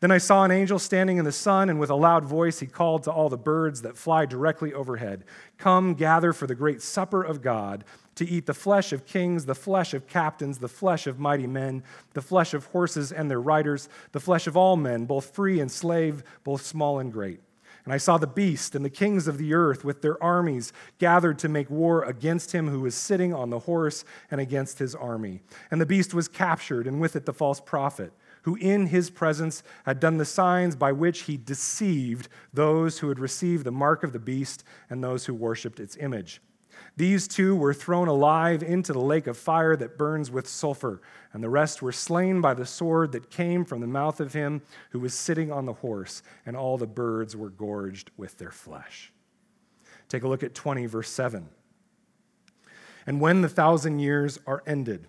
[0.00, 2.66] Then I saw an angel standing in the sun, and with a loud voice he
[2.66, 5.24] called to all the birds that fly directly overhead
[5.58, 7.84] Come, gather for the great supper of God,
[8.16, 11.82] to eat the flesh of kings, the flesh of captains, the flesh of mighty men,
[12.14, 15.70] the flesh of horses and their riders, the flesh of all men, both free and
[15.70, 17.40] slave, both small and great.
[17.84, 21.38] And I saw the beast and the kings of the earth with their armies gathered
[21.40, 25.40] to make war against him who was sitting on the horse and against his army.
[25.70, 29.64] And the beast was captured, and with it the false prophet, who in his presence
[29.84, 34.12] had done the signs by which he deceived those who had received the mark of
[34.12, 36.40] the beast and those who worshipped its image.
[36.96, 41.00] These two were thrown alive into the lake of fire that burns with sulfur,
[41.32, 44.62] and the rest were slain by the sword that came from the mouth of him
[44.90, 49.12] who was sitting on the horse, and all the birds were gorged with their flesh.
[50.08, 51.48] Take a look at 20, verse 7.
[53.06, 55.08] And when the thousand years are ended,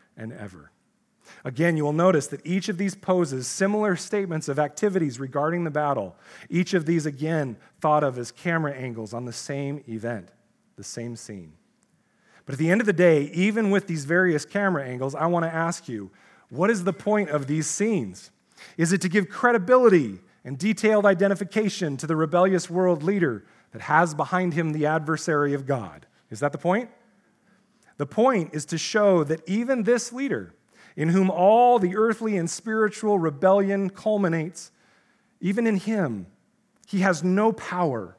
[0.21, 0.71] and ever.
[1.43, 5.71] Again, you will notice that each of these poses similar statements of activities regarding the
[5.71, 6.15] battle.
[6.49, 10.29] Each of these, again, thought of as camera angles on the same event,
[10.75, 11.53] the same scene.
[12.45, 15.45] But at the end of the day, even with these various camera angles, I want
[15.45, 16.11] to ask you
[16.49, 18.29] what is the point of these scenes?
[18.77, 24.13] Is it to give credibility and detailed identification to the rebellious world leader that has
[24.13, 26.05] behind him the adversary of God?
[26.29, 26.89] Is that the point?
[28.01, 30.55] The point is to show that even this leader,
[30.95, 34.71] in whom all the earthly and spiritual rebellion culminates,
[35.39, 36.25] even in him,
[36.87, 38.17] he has no power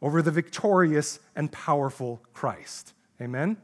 [0.00, 2.94] over the victorious and powerful Christ.
[3.20, 3.58] Amen?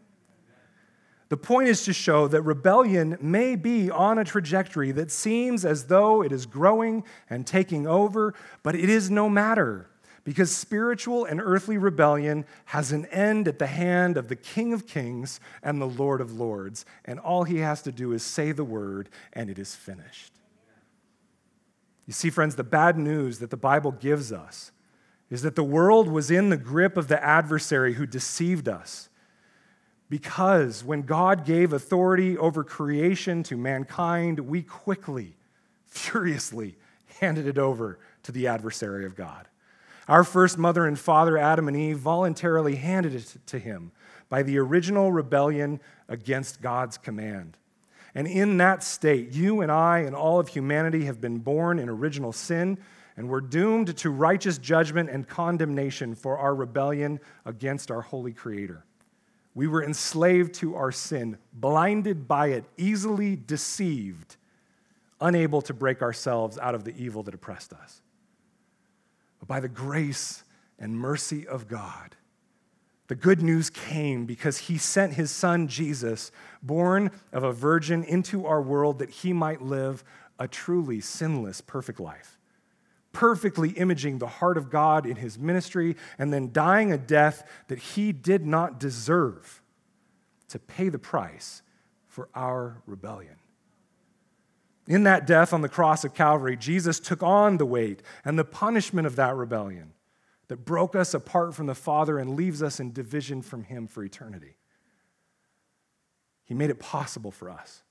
[1.30, 5.86] The point is to show that rebellion may be on a trajectory that seems as
[5.86, 9.88] though it is growing and taking over, but it is no matter
[10.26, 14.84] because spiritual and earthly rebellion has an end at the hand of the King of
[14.84, 18.64] Kings and the Lord of Lords, and all he has to do is say the
[18.64, 20.32] word, and it is finished.
[22.06, 24.72] You see, friends, the bad news that the Bible gives us
[25.30, 29.08] is that the world was in the grip of the adversary who deceived us.
[30.10, 35.36] Because when God gave authority over creation to mankind, we quickly,
[35.86, 36.76] furiously
[37.20, 39.46] handed it over to the adversary of God.
[40.08, 43.90] Our first mother and father, Adam and Eve, voluntarily handed it to him
[44.28, 47.56] by the original rebellion against God's command.
[48.14, 51.88] And in that state, you and I and all of humanity have been born in
[51.88, 52.78] original sin,
[53.16, 58.84] and we're doomed to righteous judgment and condemnation for our rebellion against our holy Creator.
[59.54, 64.36] We were enslaved to our sin, blinded by it, easily deceived,
[65.20, 68.02] unable to break ourselves out of the evil that oppressed us.
[69.38, 70.44] But by the grace
[70.78, 72.16] and mercy of God,
[73.08, 78.46] the good news came because he sent his son Jesus, born of a virgin, into
[78.46, 80.02] our world that he might live
[80.38, 82.36] a truly sinless, perfect life
[83.16, 87.78] perfectly imaging the heart of God in his ministry, and then dying a death that
[87.78, 89.62] he did not deserve
[90.48, 91.62] to pay the price
[92.08, 93.36] for our rebellion.
[94.86, 98.44] In that death on the cross of Calvary, Jesus took on the weight and the
[98.44, 99.92] punishment of that rebellion
[100.48, 104.04] that broke us apart from the Father and leaves us in division from Him for
[104.04, 104.56] eternity.
[106.44, 107.82] He made it possible for us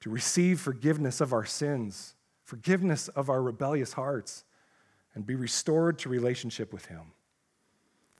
[0.00, 2.14] to receive forgiveness of our sins
[2.52, 4.44] forgiveness of our rebellious hearts,
[5.14, 7.12] and be restored to relationship with Him.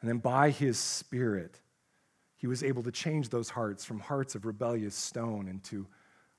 [0.00, 1.60] And then by His Spirit,
[2.36, 5.86] He was able to change those hearts from hearts of rebellious stone into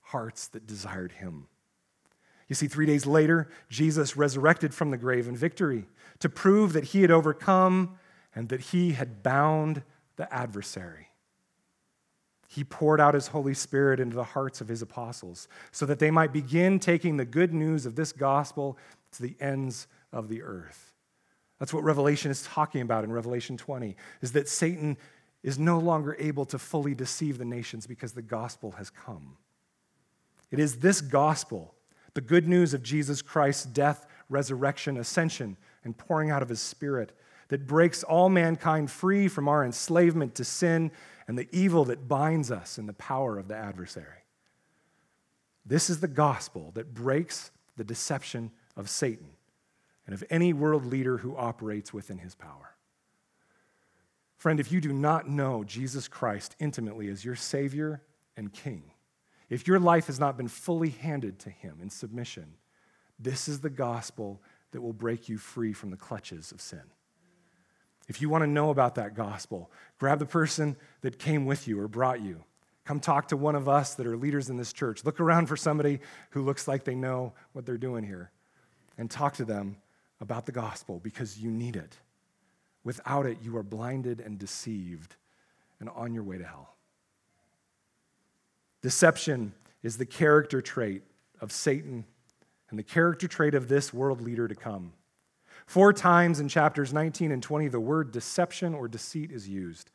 [0.03, 1.47] hearts that desired Him.
[2.47, 5.85] You see, three days later, Jesus resurrected from the grave in victory
[6.19, 7.97] to prove that He had overcome
[8.35, 9.83] and that He had bound
[10.15, 11.07] the adversary
[12.53, 16.11] he poured out his Holy Spirit into the hearts of his apostles so that they
[16.11, 18.77] might begin taking the good news of this gospel
[19.13, 20.93] to the ends of the earth.
[21.59, 24.97] That's what Revelation is talking about in Revelation 20, is that Satan
[25.41, 29.37] is no longer able to fully deceive the nations because the gospel has come.
[30.53, 31.73] It is this gospel,
[32.13, 37.11] the good news of Jesus Christ's death, resurrection, ascension, and pouring out of his spirit,
[37.47, 40.91] that breaks all mankind free from our enslavement to sin
[41.27, 44.25] and the evil that binds us in the power of the adversary.
[45.65, 49.29] This is the gospel that breaks the deception of Satan
[50.05, 52.75] and of any world leader who operates within his power.
[54.37, 58.03] Friend, if you do not know Jesus Christ intimately as your Savior
[58.37, 58.92] and King,
[59.53, 62.55] if your life has not been fully handed to Him in submission,
[63.19, 66.81] this is the gospel that will break you free from the clutches of sin.
[68.07, 71.79] If you want to know about that gospel, grab the person that came with you
[71.79, 72.43] or brought you.
[72.83, 75.05] Come talk to one of us that are leaders in this church.
[75.05, 75.99] Look around for somebody
[76.31, 78.31] who looks like they know what they're doing here
[78.97, 79.77] and talk to them
[80.19, 81.95] about the gospel because you need it.
[82.83, 85.15] Without it, you are blinded and deceived
[85.79, 86.75] and on your way to hell.
[88.83, 91.01] Deception is the character trait
[91.41, 92.05] of Satan
[92.69, 94.91] and the character trait of this world leader to come.
[95.65, 99.89] Four times in chapters 19 and 20, the word deception or deceit is used.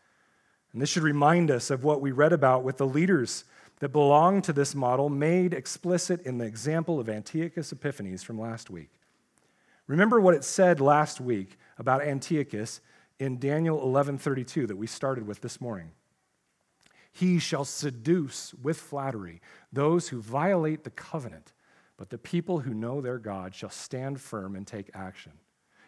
[0.72, 3.44] And this should remind us of what we read about with the leaders
[3.80, 8.70] that belong to this model made explicit in the example of Antiochus Epiphanes from last
[8.70, 8.90] week.
[9.86, 12.80] Remember what it said last week about Antiochus
[13.18, 15.90] in Daniel 11:32 that we started with this morning.
[17.12, 19.40] He shall seduce with flattery
[19.72, 21.52] those who violate the covenant,
[21.96, 25.32] but the people who know their God shall stand firm and take action.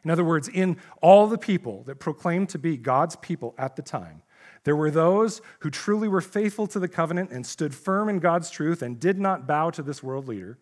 [0.04, 3.82] In other words, in all the people that proclaimed to be God's people at the
[3.82, 4.22] time,
[4.64, 8.50] there were those who truly were faithful to the covenant and stood firm in God's
[8.50, 10.58] truth and did not bow to this world leader.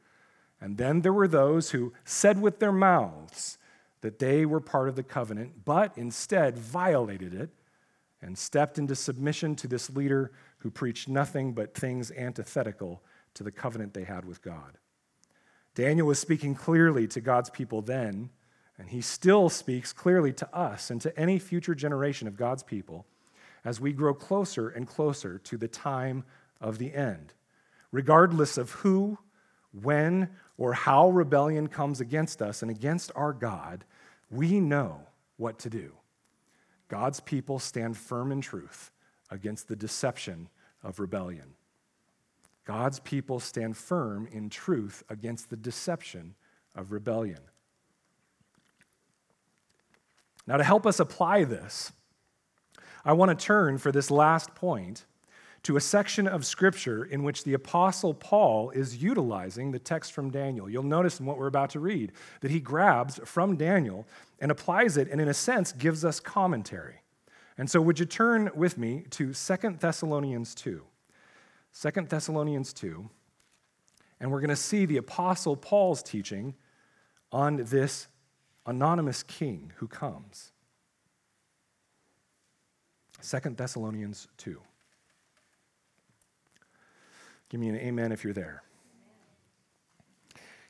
[0.60, 3.58] And then there were those who said with their mouths
[4.00, 7.50] that they were part of the covenant, but instead violated it
[8.20, 13.02] and stepped into submission to this leader who preached nothing but things antithetical
[13.34, 14.78] to the covenant they had with God.
[15.74, 18.30] Daniel was speaking clearly to God's people then
[18.78, 23.06] and he still speaks clearly to us and to any future generation of God's people
[23.64, 26.24] as we grow closer and closer to the time
[26.60, 27.34] of the end.
[27.90, 29.18] Regardless of who,
[29.72, 33.84] when, or how rebellion comes against us and against our God,
[34.30, 35.00] we know
[35.36, 35.92] what to do.
[36.86, 38.92] God's people stand firm in truth
[39.30, 40.48] against the deception
[40.82, 41.54] of rebellion.
[42.64, 46.34] God's people stand firm in truth against the deception
[46.74, 47.40] of rebellion.
[50.46, 51.92] Now, to help us apply this,
[53.04, 55.04] I want to turn for this last point
[55.62, 60.30] to a section of Scripture in which the Apostle Paul is utilizing the text from
[60.30, 60.70] Daniel.
[60.70, 64.06] You'll notice in what we're about to read that he grabs from Daniel
[64.40, 67.02] and applies it, and in a sense, gives us commentary.
[67.58, 70.82] And so, would you turn with me to Second Thessalonians 2?
[71.72, 73.10] Second Thessalonians 2,
[74.20, 76.54] and we're going to see the Apostle Paul's teaching
[77.30, 78.06] on this
[78.64, 80.52] anonymous king who comes.
[83.20, 84.60] Second Thessalonians 2.
[87.48, 88.62] Give me an amen if you're there.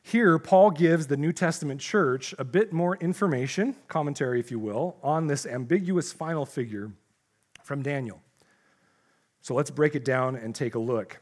[0.09, 4.97] Here, Paul gives the New Testament church a bit more information, commentary, if you will,
[5.03, 6.91] on this ambiguous final figure
[7.63, 8.19] from Daniel.
[9.43, 11.21] So let's break it down and take a look.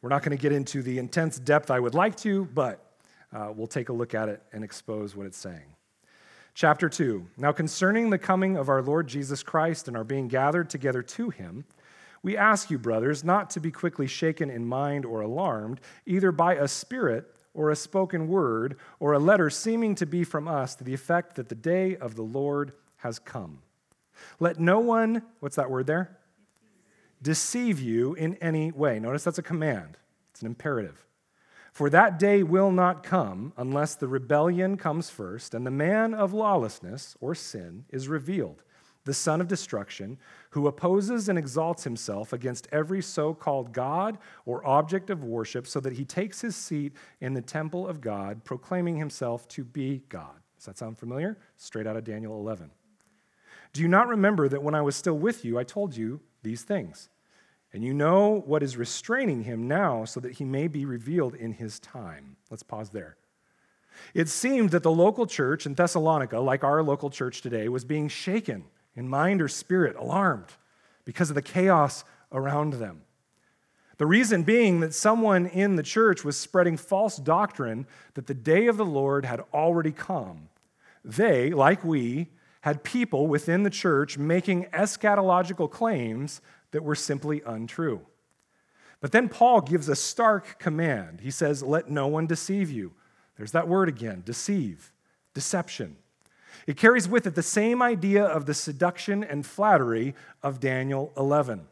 [0.00, 2.92] We're not going to get into the intense depth I would like to, but
[3.32, 5.74] uh, we'll take a look at it and expose what it's saying.
[6.54, 10.70] Chapter 2 Now, concerning the coming of our Lord Jesus Christ and our being gathered
[10.70, 11.64] together to him,
[12.22, 16.54] we ask you, brothers, not to be quickly shaken in mind or alarmed, either by
[16.54, 20.84] a spirit or a spoken word or a letter seeming to be from us to
[20.84, 23.62] the effect that the day of the Lord has come.
[24.38, 26.16] Let no one, what's that word there?
[27.22, 28.98] Deceive you in any way.
[28.98, 29.98] Notice that's a command,
[30.30, 31.06] it's an imperative.
[31.72, 36.32] For that day will not come unless the rebellion comes first and the man of
[36.32, 38.62] lawlessness or sin is revealed
[39.04, 40.18] the son of destruction,
[40.50, 45.80] who opposes and exalts himself against every so called God or object of worship, so
[45.80, 50.40] that he takes his seat in the temple of God, proclaiming himself to be God.
[50.56, 51.38] Does that sound familiar?
[51.56, 52.70] Straight out of Daniel 11.
[53.72, 56.62] Do you not remember that when I was still with you, I told you these
[56.62, 57.08] things?
[57.72, 61.52] And you know what is restraining him now, so that he may be revealed in
[61.52, 62.36] his time.
[62.50, 63.16] Let's pause there.
[64.12, 68.08] It seemed that the local church in Thessalonica, like our local church today, was being
[68.08, 68.64] shaken
[68.94, 70.52] in mind or spirit, alarmed
[71.04, 73.02] because of the chaos around them.
[73.98, 78.66] The reason being that someone in the church was spreading false doctrine that the day
[78.66, 80.48] of the Lord had already come.
[81.04, 82.28] They, like we,
[82.62, 88.00] had people within the church making eschatological claims that were simply untrue.
[89.00, 91.20] But then Paul gives a stark command.
[91.20, 92.92] He says, Let no one deceive you.
[93.36, 94.92] There's that word again deceive,
[95.34, 95.96] deception.
[96.66, 101.66] It carries with it the same idea of the seduction and flattery of Daniel 11.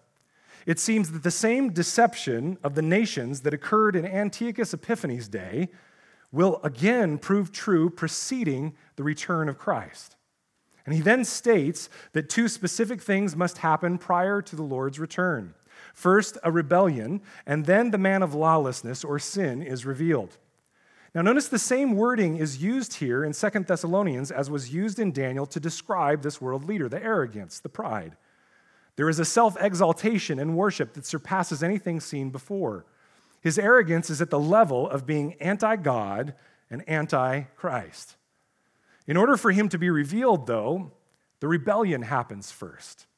[0.67, 5.69] It seems that the same deception of the nations that occurred in Antiochus Epiphanes' day
[6.31, 10.17] will again prove true preceding the return of Christ.
[10.85, 15.55] And he then states that two specific things must happen prior to the Lord's return.
[15.95, 20.39] First, a rebellion, and then the man of lawlessness or sin is revealed.
[21.19, 25.11] Now, notice the same wording is used here in Second Thessalonians as was used in
[25.11, 28.17] Daniel to describe this world leader the arrogance, the pride.
[28.95, 32.87] There is a self exaltation and worship that surpasses anything seen before.
[33.41, 36.35] His arrogance is at the level of being anti God
[36.71, 38.15] and anti Christ.
[39.09, 40.93] In order for him to be revealed, though,
[41.41, 43.09] the rebellion happens first.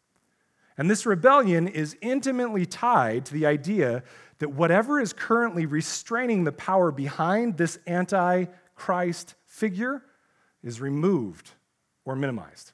[0.78, 4.02] And this rebellion is intimately tied to the idea
[4.40, 10.02] that whatever is currently restraining the power behind this anti Christ figure
[10.62, 11.50] is removed
[12.04, 12.72] or minimized.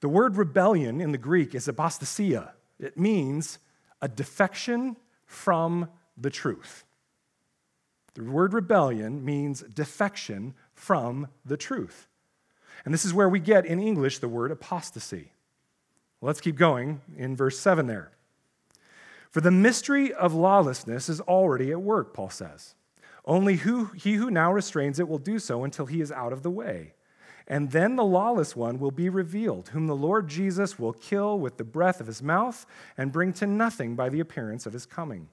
[0.00, 3.58] The word rebellion in the Greek is apostasia, it means
[4.00, 6.84] a defection from the truth.
[8.14, 12.08] The word rebellion means defection from the truth.
[12.84, 15.32] And this is where we get in English the word apostasy.
[16.20, 18.12] let's keep going in verse 7 there.
[19.30, 22.74] For the mystery of lawlessness is already at work, Paul says.
[23.24, 26.42] Only who, he who now restrains it will do so until he is out of
[26.42, 26.94] the way.
[27.46, 31.56] And then the lawless one will be revealed, whom the Lord Jesus will kill with
[31.56, 32.66] the breath of his mouth
[32.96, 35.28] and bring to nothing by the appearance of his coming.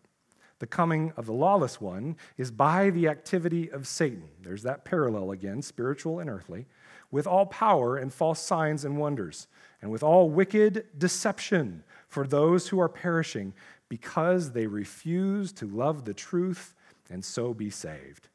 [0.59, 4.29] The coming of the lawless one is by the activity of Satan.
[4.41, 6.65] There's that parallel again, spiritual and earthly,
[7.11, 9.47] with all power and false signs and wonders,
[9.81, 13.53] and with all wicked deception for those who are perishing
[13.95, 16.75] because they refuse to love the truth
[17.09, 18.27] and so be saved.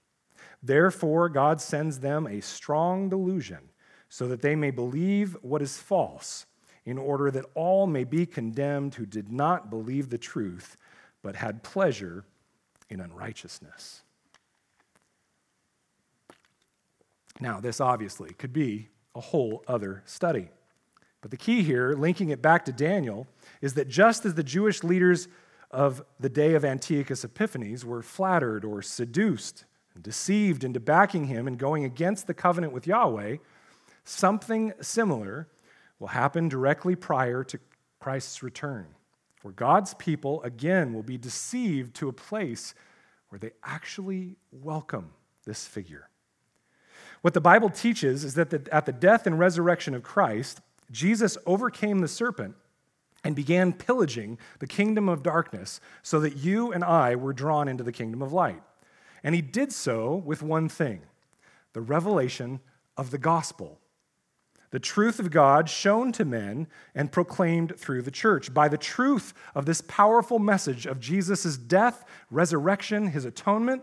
[0.62, 3.68] Therefore, God sends them a strong delusion
[4.08, 6.46] so that they may believe what is false,
[6.86, 10.78] in order that all may be condemned who did not believe the truth,
[11.20, 12.24] but had pleasure
[12.88, 14.00] in unrighteousness.
[17.38, 20.48] Now, this obviously could be a whole other study.
[21.20, 23.26] But the key here, linking it back to Daniel,
[23.60, 25.28] is that just as the Jewish leaders
[25.70, 29.64] of the day of Antiochus Epiphanes were flattered or seduced
[29.94, 33.36] and deceived into backing him and going against the covenant with Yahweh,
[34.04, 35.48] something similar
[35.98, 37.58] will happen directly prior to
[38.00, 38.86] Christ's return,
[39.42, 42.74] where God's people again will be deceived to a place
[43.28, 45.10] where they actually welcome
[45.44, 46.08] this figure.
[47.22, 50.60] What the Bible teaches is that at the death and resurrection of Christ,
[50.90, 52.56] Jesus overcame the serpent
[53.22, 57.84] and began pillaging the kingdom of darkness so that you and I were drawn into
[57.84, 58.62] the kingdom of light.
[59.22, 61.02] And he did so with one thing
[61.72, 62.60] the revelation
[62.96, 63.78] of the gospel.
[64.70, 68.54] The truth of God shown to men and proclaimed through the church.
[68.54, 73.82] By the truth of this powerful message of Jesus' death, resurrection, his atonement,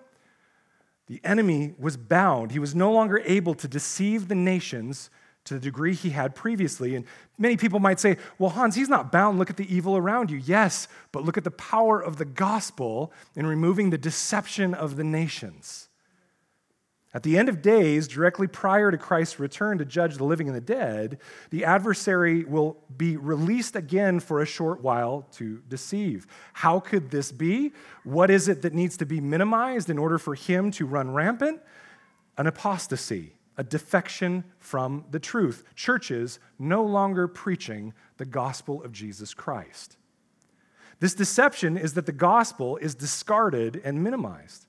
[1.08, 2.52] the enemy was bound.
[2.52, 5.10] He was no longer able to deceive the nations
[5.48, 6.96] to the degree he had previously.
[6.96, 7.06] And
[7.38, 9.40] many people might say, well, Hans, he's not bound.
[9.40, 10.38] Look at the evil around you.
[10.38, 15.04] Yes, but look at the power of the gospel in removing the deception of the
[15.04, 15.88] nations.
[17.14, 20.56] At the end of days, directly prior to Christ's return to judge the living and
[20.56, 21.20] the dead,
[21.50, 26.28] the adversary will be released again for a short while to deceive.
[26.54, 27.72] How could this be?
[28.04, 31.62] What is it that needs to be minimized in order for him to run rampant?
[32.38, 35.64] An apostasy, a defection from the truth.
[35.76, 39.98] Churches no longer preaching the gospel of Jesus Christ.
[41.00, 44.66] This deception is that the gospel is discarded and minimized.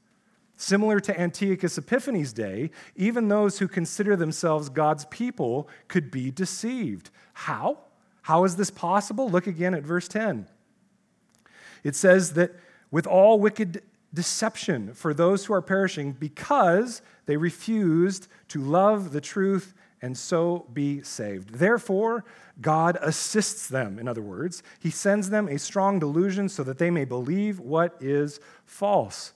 [0.57, 7.11] Similar to Antiochus Epiphanes' day, even those who consider themselves God's people could be deceived.
[7.33, 7.79] How?
[8.23, 9.31] How is this possible?
[9.31, 10.49] Look again at verse 10.
[11.85, 12.57] It says that
[12.91, 13.83] with all wicked
[14.13, 20.67] deception for those who are perishing because they refused to love the truth and so
[20.73, 21.57] be saved.
[21.57, 22.25] Therefore,
[22.63, 24.63] God assists them, in other words.
[24.81, 29.35] He sends them a strong delusion so that they may believe what is false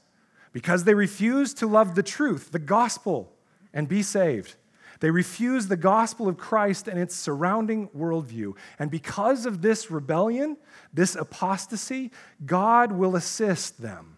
[0.54, 3.30] because they refuse to love the truth, the gospel,
[3.74, 4.54] and be saved.
[5.00, 8.54] They refuse the gospel of Christ and its surrounding worldview.
[8.78, 10.56] And because of this rebellion,
[10.94, 12.10] this apostasy,
[12.46, 14.16] God will assist them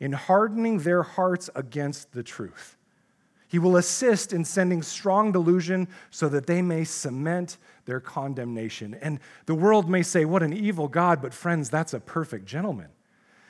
[0.00, 2.76] in hardening their hearts against the truth.
[3.52, 8.94] He will assist in sending strong delusion so that they may cement their condemnation.
[9.02, 12.88] And the world may say, What an evil God, but friends, that's a perfect gentleman.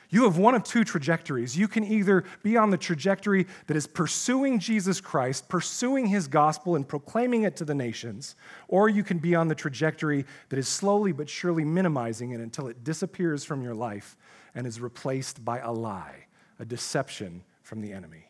[0.09, 1.57] You have one of two trajectories.
[1.57, 6.75] You can either be on the trajectory that is pursuing Jesus Christ, pursuing his gospel,
[6.75, 8.35] and proclaiming it to the nations,
[8.67, 12.67] or you can be on the trajectory that is slowly but surely minimizing it until
[12.67, 14.17] it disappears from your life
[14.53, 16.25] and is replaced by a lie,
[16.59, 18.27] a deception from the enemy.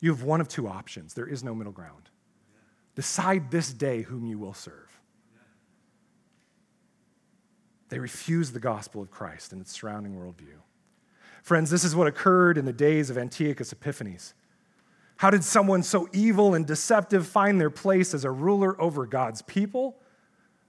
[0.00, 1.14] You have one of two options.
[1.14, 2.10] There is no middle ground.
[2.94, 5.00] Decide this day whom you will serve.
[7.88, 10.58] They refuse the gospel of Christ and its surrounding worldview.
[11.42, 14.34] Friends, this is what occurred in the days of Antiochus Epiphanes.
[15.16, 19.42] How did someone so evil and deceptive find their place as a ruler over God's
[19.42, 19.96] people?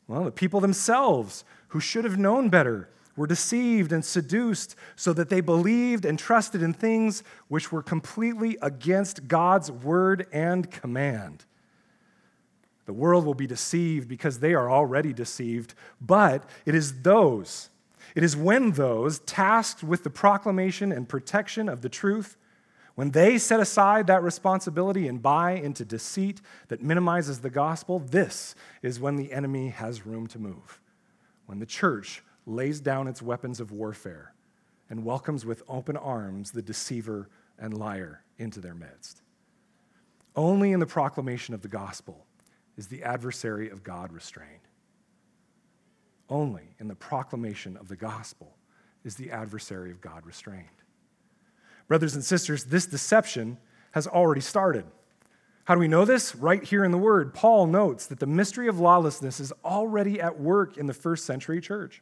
[0.08, 2.90] Well, the people themselves, who should have known better,
[3.20, 8.58] were deceived and seduced so that they believed and trusted in things which were completely
[8.62, 11.44] against God's word and command.
[12.86, 17.70] The world will be deceived because they are already deceived, but it is those
[18.16, 22.38] it is when those tasked with the proclamation and protection of the truth,
[22.96, 28.56] when they set aside that responsibility and buy into deceit that minimizes the gospel, this
[28.82, 30.80] is when the enemy has room to move.
[31.46, 34.34] When the church lays down its weapons of warfare
[34.90, 37.30] and welcomes with open arms the deceiver
[37.60, 39.22] and liar into their midst.
[40.36, 42.26] Only in the proclamation of the gospel
[42.78, 44.68] is the adversary of God restrained.
[46.30, 48.56] Only in the proclamation of the gospel
[49.04, 50.66] is the adversary of God restrained.
[51.88, 53.58] Brothers and sisters, this deception
[53.92, 54.86] has already started.
[55.66, 56.36] How do we know this?
[56.36, 60.40] Right here in the Word, Paul notes that the mystery of lawlessness is already at
[60.40, 62.02] work in the first century church.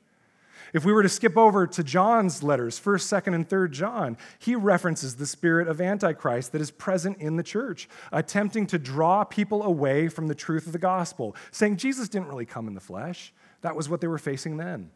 [0.74, 4.56] If we were to skip over to John's letters, 1st, 2nd, and 3rd John, he
[4.56, 9.64] references the spirit of Antichrist that is present in the church, attempting to draw people
[9.64, 13.34] away from the truth of the gospel, saying Jesus didn't really come in the flesh.
[13.62, 14.92] That was what they were facing then.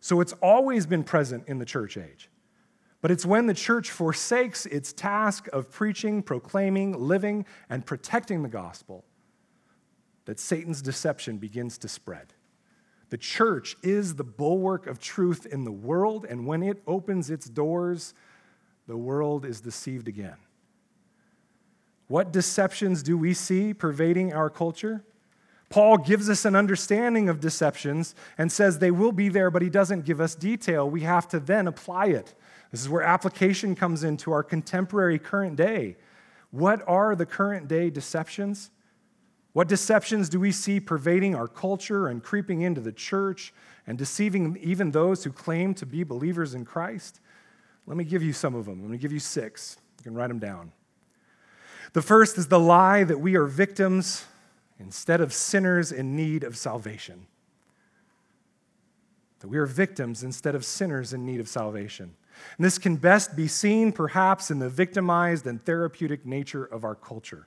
[0.00, 2.28] So it's always been present in the church age.
[3.00, 8.48] But it's when the church forsakes its task of preaching, proclaiming, living, and protecting the
[8.50, 9.04] gospel
[10.26, 12.33] that Satan's deception begins to spread.
[13.14, 17.48] The church is the bulwark of truth in the world, and when it opens its
[17.48, 18.12] doors,
[18.88, 20.34] the world is deceived again.
[22.08, 25.04] What deceptions do we see pervading our culture?
[25.68, 29.70] Paul gives us an understanding of deceptions and says they will be there, but he
[29.70, 30.90] doesn't give us detail.
[30.90, 32.34] We have to then apply it.
[32.72, 35.98] This is where application comes into our contemporary current day.
[36.50, 38.72] What are the current day deceptions?
[39.54, 43.54] What deceptions do we see pervading our culture and creeping into the church
[43.86, 47.20] and deceiving even those who claim to be believers in Christ?
[47.86, 48.82] Let me give you some of them.
[48.82, 49.76] Let me give you six.
[49.98, 50.72] You can write them down.
[51.92, 54.24] The first is the lie that we are victims
[54.80, 57.28] instead of sinners in need of salvation.
[59.38, 62.16] That we are victims instead of sinners in need of salvation.
[62.56, 66.96] And this can best be seen, perhaps, in the victimized and therapeutic nature of our
[66.96, 67.46] culture.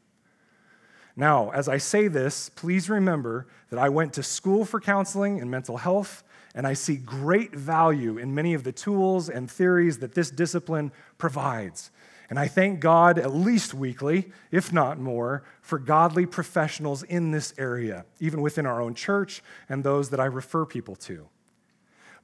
[1.20, 5.50] Now, as I say this, please remember that I went to school for counseling and
[5.50, 10.14] mental health, and I see great value in many of the tools and theories that
[10.14, 11.90] this discipline provides.
[12.30, 17.52] And I thank God at least weekly, if not more, for godly professionals in this
[17.58, 21.28] area, even within our own church and those that I refer people to.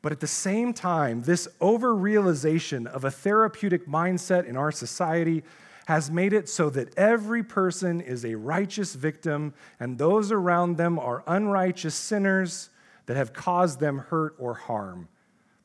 [0.03, 5.43] But at the same time, this overrealization of a therapeutic mindset in our society
[5.87, 10.97] has made it so that every person is a righteous victim and those around them
[10.97, 12.69] are unrighteous sinners
[13.05, 15.07] that have caused them hurt or harm.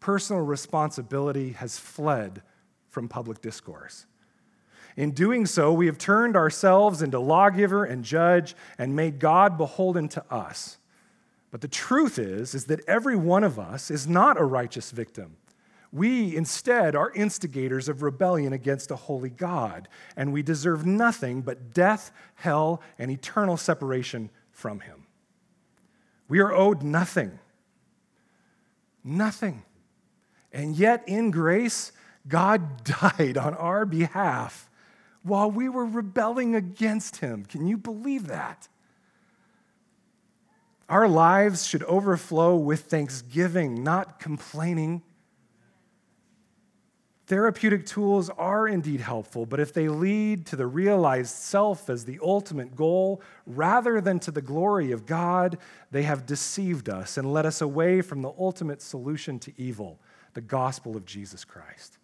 [0.01, 2.43] Personal responsibility has fled
[2.91, 4.07] from public discourse.
[4.97, 10.09] In doing so, we have turned ourselves into lawgiver and judge and made God beholden
[10.09, 10.79] to us.
[11.51, 15.37] But the truth is is that every one of us is not a righteous victim.
[15.93, 21.73] We instead are instigators of rebellion against a holy God, and we deserve nothing but
[21.73, 25.07] death, hell, and eternal separation from him.
[26.29, 27.39] We are owed nothing.
[29.03, 29.63] Nothing.
[30.53, 31.93] And yet, in grace,
[32.27, 34.69] God died on our behalf
[35.23, 37.45] while we were rebelling against him.
[37.45, 38.69] Can you believe that?
[40.89, 45.03] Our lives should overflow with thanksgiving, not complaining.
[47.29, 52.19] Therapeutic tools are indeed helpful, but if they lead to the realized self as the
[52.23, 55.59] ultimate goal rather than to the glory of God,
[55.91, 60.01] they have deceived us and led us away from the ultimate solution to evil,
[60.33, 61.99] the gospel of Jesus Christ.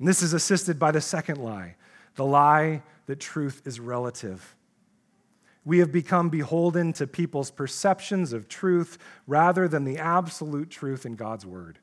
[0.00, 1.76] And this is assisted by the second lie
[2.16, 4.56] the lie that truth is relative.
[5.64, 8.98] We have become beholden to people's perceptions of truth
[9.28, 11.78] rather than the absolute truth in God's word.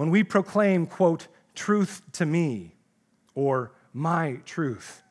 [0.00, 2.74] When we proclaim, quote, truth to me,
[3.34, 5.02] or my truth,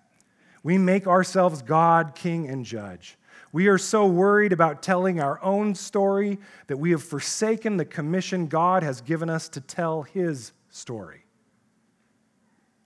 [0.63, 3.15] we make ourselves God, King, and Judge.
[3.51, 8.47] We are so worried about telling our own story that we have forsaken the commission
[8.47, 11.23] God has given us to tell His story.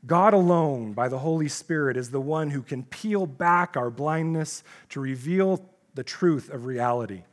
[0.06, 4.66] God alone, by the Holy Spirit, is the one who can peel back our blindness
[4.90, 7.24] to reveal the truth of reality.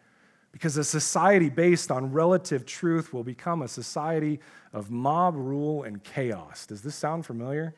[0.53, 4.41] Because a society based on relative truth will become a society
[4.73, 6.67] of mob rule and chaos.
[6.67, 7.75] Does this sound familiar?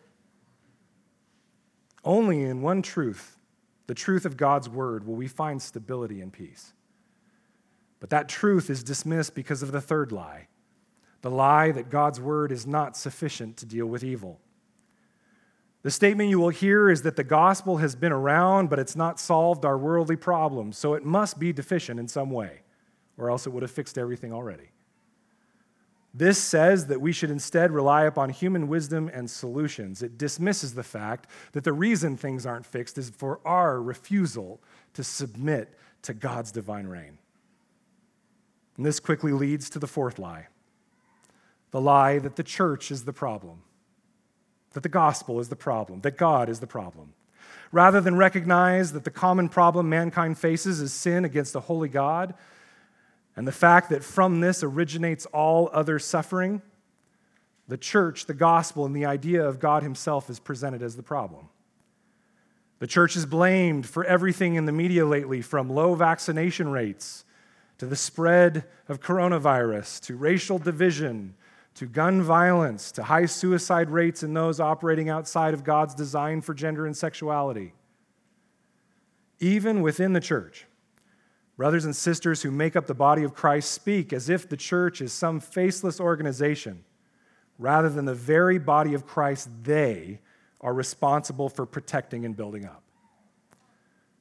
[2.05, 3.39] Only in one truth,
[3.87, 6.73] the truth of God's word, will we find stability and peace.
[8.01, 10.49] But that truth is dismissed because of the third lie
[11.23, 14.41] the lie that God's word is not sufficient to deal with evil.
[15.83, 19.19] The statement you will hear is that the gospel has been around, but it's not
[19.19, 22.62] solved our worldly problems, so it must be deficient in some way,
[23.23, 24.71] or else it would have fixed everything already.
[26.15, 30.03] This says that we should instead rely upon human wisdom and solutions.
[30.03, 34.61] It dismisses the fact that the reason things aren't fixed is for our refusal
[34.93, 37.17] to submit to God's divine reign.
[38.77, 40.49] And this quickly leads to the fourth lie
[41.71, 43.63] the lie that the church is the problem
[44.73, 47.13] that the gospel is the problem, that God is the problem.
[47.71, 52.35] Rather than recognize that the common problem mankind faces is sin against a holy God,
[53.37, 56.63] and the fact that from this originates all other suffering,
[57.69, 61.49] the church, the gospel, and the idea of God Himself is presented as the problem.
[62.79, 67.25] The church is blamed for everything in the media lately, from low vaccination rates
[67.79, 71.35] to the spread of coronavirus to racial division
[71.75, 76.55] to gun violence, to high suicide rates in those operating outside of God's design for
[76.55, 77.73] gender and sexuality.
[79.41, 80.67] Even within the church,
[81.63, 85.01] brothers and sisters who make up the body of Christ speak as if the church
[85.01, 86.83] is some faceless organization,
[87.57, 90.19] rather than the very body of Christ they
[90.61, 92.83] are responsible for protecting and building up.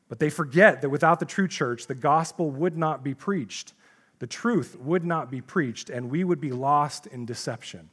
[0.07, 3.73] But they forget that without the true church, the gospel would not be preached
[4.19, 7.89] the truth would not be preached, and we would be lost in deception.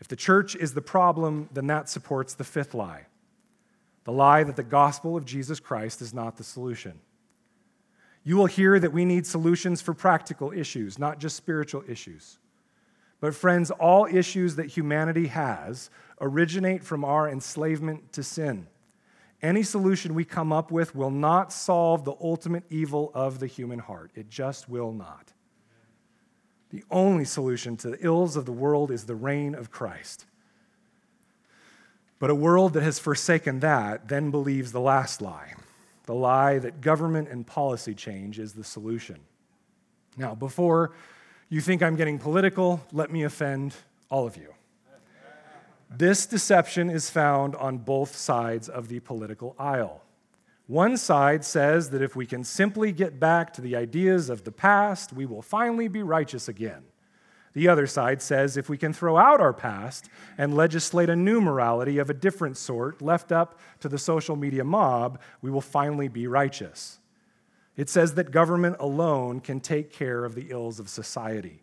[0.00, 3.04] If the church is the problem, then that supports the fifth lie
[4.04, 7.00] the lie that the gospel of Jesus Christ is not the solution.
[8.24, 12.38] You will hear that we need solutions for practical issues, not just spiritual issues.
[13.20, 18.66] But, friends, all issues that humanity has originate from our enslavement to sin.
[19.42, 23.78] Any solution we come up with will not solve the ultimate evil of the human
[23.78, 24.10] heart.
[24.14, 25.34] It just will not.
[26.70, 30.24] The only solution to the ills of the world is the reign of Christ.
[32.18, 35.54] But a world that has forsaken that then believes the last lie
[36.06, 39.18] the lie that government and policy change is the solution.
[40.16, 40.92] Now, before
[41.48, 43.74] you think I'm getting political, let me offend
[44.10, 44.54] all of you.
[45.96, 50.02] This deception is found on both sides of the political aisle.
[50.66, 54.52] One side says that if we can simply get back to the ideas of the
[54.52, 56.82] past, we will finally be righteous again.
[57.54, 61.40] The other side says if we can throw out our past and legislate a new
[61.40, 66.08] morality of a different sort left up to the social media mob, we will finally
[66.08, 66.98] be righteous.
[67.76, 71.62] It says that government alone can take care of the ills of society.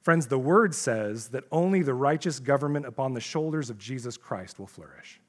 [0.00, 4.58] Friends, the word says that only the righteous government upon the shoulders of Jesus Christ
[4.58, 5.20] will flourish.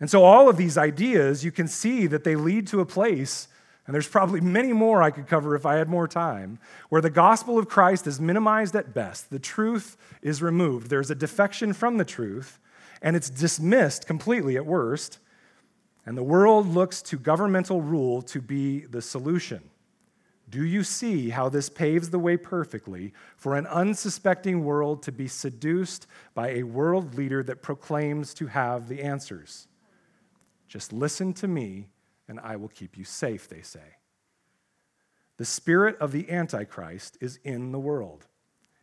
[0.00, 3.48] And so, all of these ideas, you can see that they lead to a place,
[3.90, 6.60] and there's probably many more I could cover if I had more time,
[6.90, 9.30] where the gospel of Christ is minimized at best.
[9.30, 10.90] The truth is removed.
[10.90, 12.60] There's a defection from the truth,
[13.02, 15.18] and it's dismissed completely at worst.
[16.06, 19.60] And the world looks to governmental rule to be the solution.
[20.48, 25.26] Do you see how this paves the way perfectly for an unsuspecting world to be
[25.26, 29.66] seduced by a world leader that proclaims to have the answers?
[30.68, 31.88] Just listen to me,
[32.30, 33.96] and I will keep you safe, they say.
[35.36, 38.28] The spirit of the Antichrist is in the world,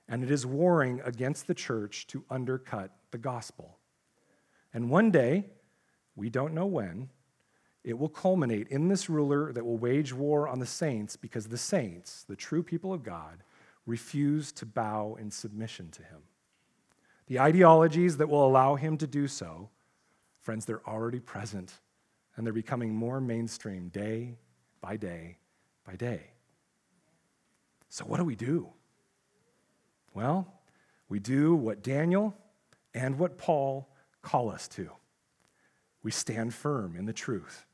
[0.10, 3.78] and it is warring against the church to undercut the gospel.
[4.74, 5.45] And one day,
[6.14, 7.10] we don't know when,
[7.86, 11.58] it will culminate in this ruler that will wage war on the saints because the
[11.58, 13.43] saints, the true people of God,
[13.86, 16.24] refuse to bow in submission to him.
[17.28, 19.70] The ideologies that will allow him to do so,
[20.41, 21.80] friends, they're already present
[22.38, 24.38] and they're becoming more mainstream day
[24.79, 25.38] by day
[25.85, 26.21] by day.
[27.89, 28.69] So, what do we do?
[30.13, 30.53] Well,
[31.09, 32.35] we do what Daniel
[32.93, 33.89] and what Paul
[34.21, 34.89] call us to.
[36.03, 37.65] We stand firm in the truth.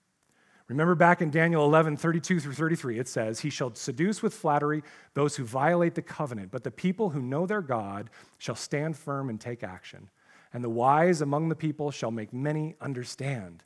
[0.67, 4.81] Remember back in Daniel 11, 32 through 33, it says, He shall seduce with flattery
[5.13, 9.29] those who violate the covenant, but the people who know their God shall stand firm
[9.29, 10.09] and take action.
[10.53, 13.63] And the wise among the people shall make many understand,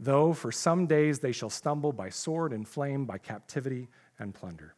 [0.00, 3.88] though for some days they shall stumble by sword and flame, by captivity
[4.18, 4.74] and plunder.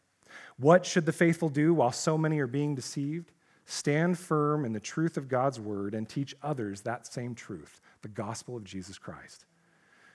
[0.57, 3.31] What should the faithful do while so many are being deceived?
[3.65, 8.09] Stand firm in the truth of God's word and teach others that same truth, the
[8.09, 9.45] gospel of Jesus Christ.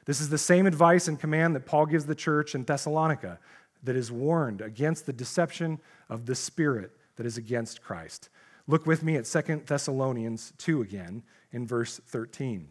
[0.05, 3.39] This is the same advice and command that Paul gives the church in Thessalonica
[3.85, 5.81] that is warned against the deception
[6.11, 8.29] of the spirit that is against Christ.
[8.67, 12.69] Look with me at 2 Thessalonians 2 again in verse 13.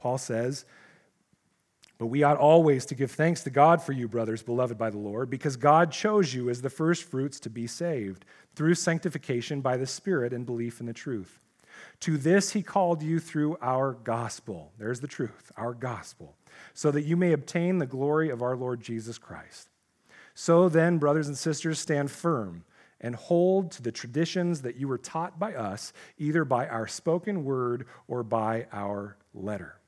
[0.00, 0.64] Paul says,
[1.98, 4.98] But we ought always to give thanks to God for you, brothers, beloved by the
[4.98, 8.24] Lord, because God chose you as the first fruits to be saved
[8.54, 11.38] through sanctification by the Spirit and belief in the truth.
[12.00, 14.72] To this he called you through our gospel.
[14.78, 16.34] There's the truth, our gospel,
[16.74, 19.68] so that you may obtain the glory of our Lord Jesus Christ.
[20.34, 22.64] So then, brothers and sisters, stand firm
[23.00, 27.44] and hold to the traditions that you were taught by us, either by our spoken
[27.44, 29.79] word or by our letter.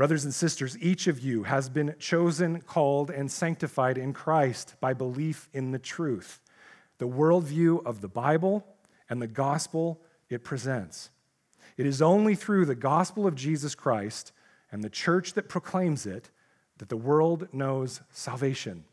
[0.00, 4.94] Brothers and sisters, each of you has been chosen, called, and sanctified in Christ by
[4.94, 6.40] belief in the truth,
[6.96, 8.64] the worldview of the Bible
[9.10, 11.10] and the gospel it presents.
[11.76, 14.32] It is only through the gospel of Jesus Christ
[14.72, 16.30] and the church that proclaims it
[16.78, 18.84] that the world knows salvation.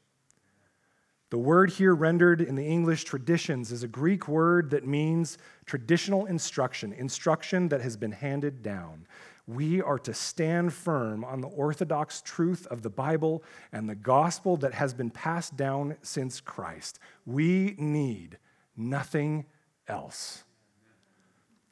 [1.29, 6.25] The word here rendered in the English traditions is a Greek word that means traditional
[6.25, 9.07] instruction, instruction that has been handed down.
[9.47, 14.57] We are to stand firm on the orthodox truth of the Bible and the gospel
[14.57, 16.99] that has been passed down since Christ.
[17.25, 18.37] We need
[18.75, 19.45] nothing
[19.87, 20.43] else.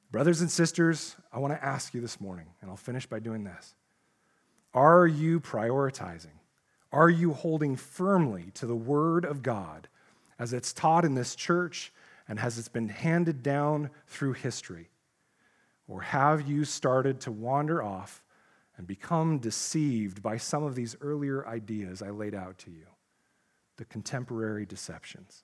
[0.09, 3.43] Brothers and sisters, I want to ask you this morning, and I'll finish by doing
[3.43, 3.75] this.
[4.73, 6.39] Are you prioritizing?
[6.93, 9.89] Are you holding firmly to the Word of God
[10.39, 11.91] as it's taught in this church
[12.29, 14.87] and as it's been handed down through history?
[15.87, 18.23] Or have you started to wander off
[18.77, 22.87] and become deceived by some of these earlier ideas I laid out to you?
[23.77, 25.43] The contemporary deceptions.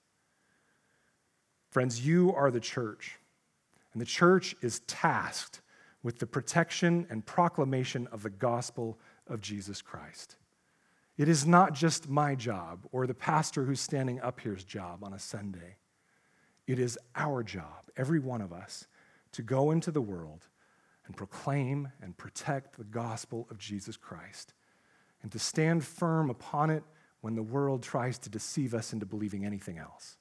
[1.69, 3.17] Friends, you are the church.
[3.93, 5.61] And the church is tasked
[6.03, 10.37] with the protection and proclamation of the gospel of Jesus Christ.
[11.17, 15.13] It is not just my job or the pastor who's standing up here's job on
[15.13, 15.77] a Sunday.
[16.67, 18.87] It is our job, every one of us,
[19.33, 20.47] to go into the world
[21.05, 24.53] and proclaim and protect the gospel of Jesus Christ
[25.21, 26.83] and to stand firm upon it
[27.21, 30.17] when the world tries to deceive us into believing anything else.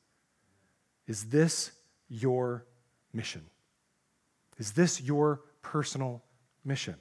[1.06, 1.72] Is this
[2.08, 2.66] your
[3.12, 3.46] mission?
[4.58, 6.22] Is this your personal
[6.64, 6.96] mission?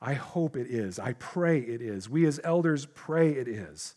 [0.00, 0.98] I hope it is.
[0.98, 2.08] I pray it is.
[2.08, 3.94] We as elders pray it is.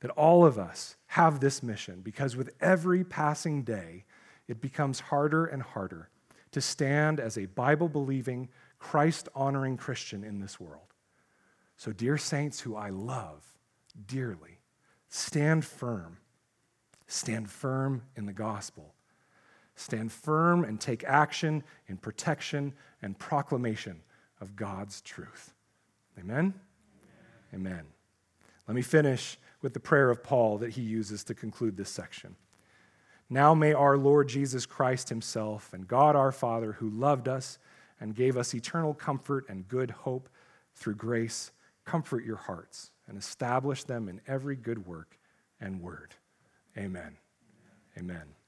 [0.00, 4.04] That all of us have this mission because with every passing day,
[4.48, 6.09] it becomes harder and harder
[6.52, 8.48] to stand as a Bible believing,
[8.78, 10.94] Christ honoring Christian in this world.
[11.76, 13.44] So, dear saints who I love
[14.06, 14.60] dearly,
[15.08, 16.18] stand firm.
[17.06, 18.94] Stand firm in the gospel.
[19.74, 24.02] Stand firm and take action in protection and proclamation
[24.40, 25.54] of God's truth.
[26.18, 26.54] Amen?
[27.54, 27.72] Amen.
[27.72, 27.86] Amen.
[28.68, 32.36] Let me finish with the prayer of Paul that he uses to conclude this section.
[33.32, 37.58] Now may our Lord Jesus Christ Himself and God our Father, who loved us
[38.00, 40.28] and gave us eternal comfort and good hope
[40.74, 41.52] through grace,
[41.84, 45.16] comfort your hearts and establish them in every good work
[45.60, 46.14] and word.
[46.76, 47.16] Amen.
[47.96, 48.39] Amen.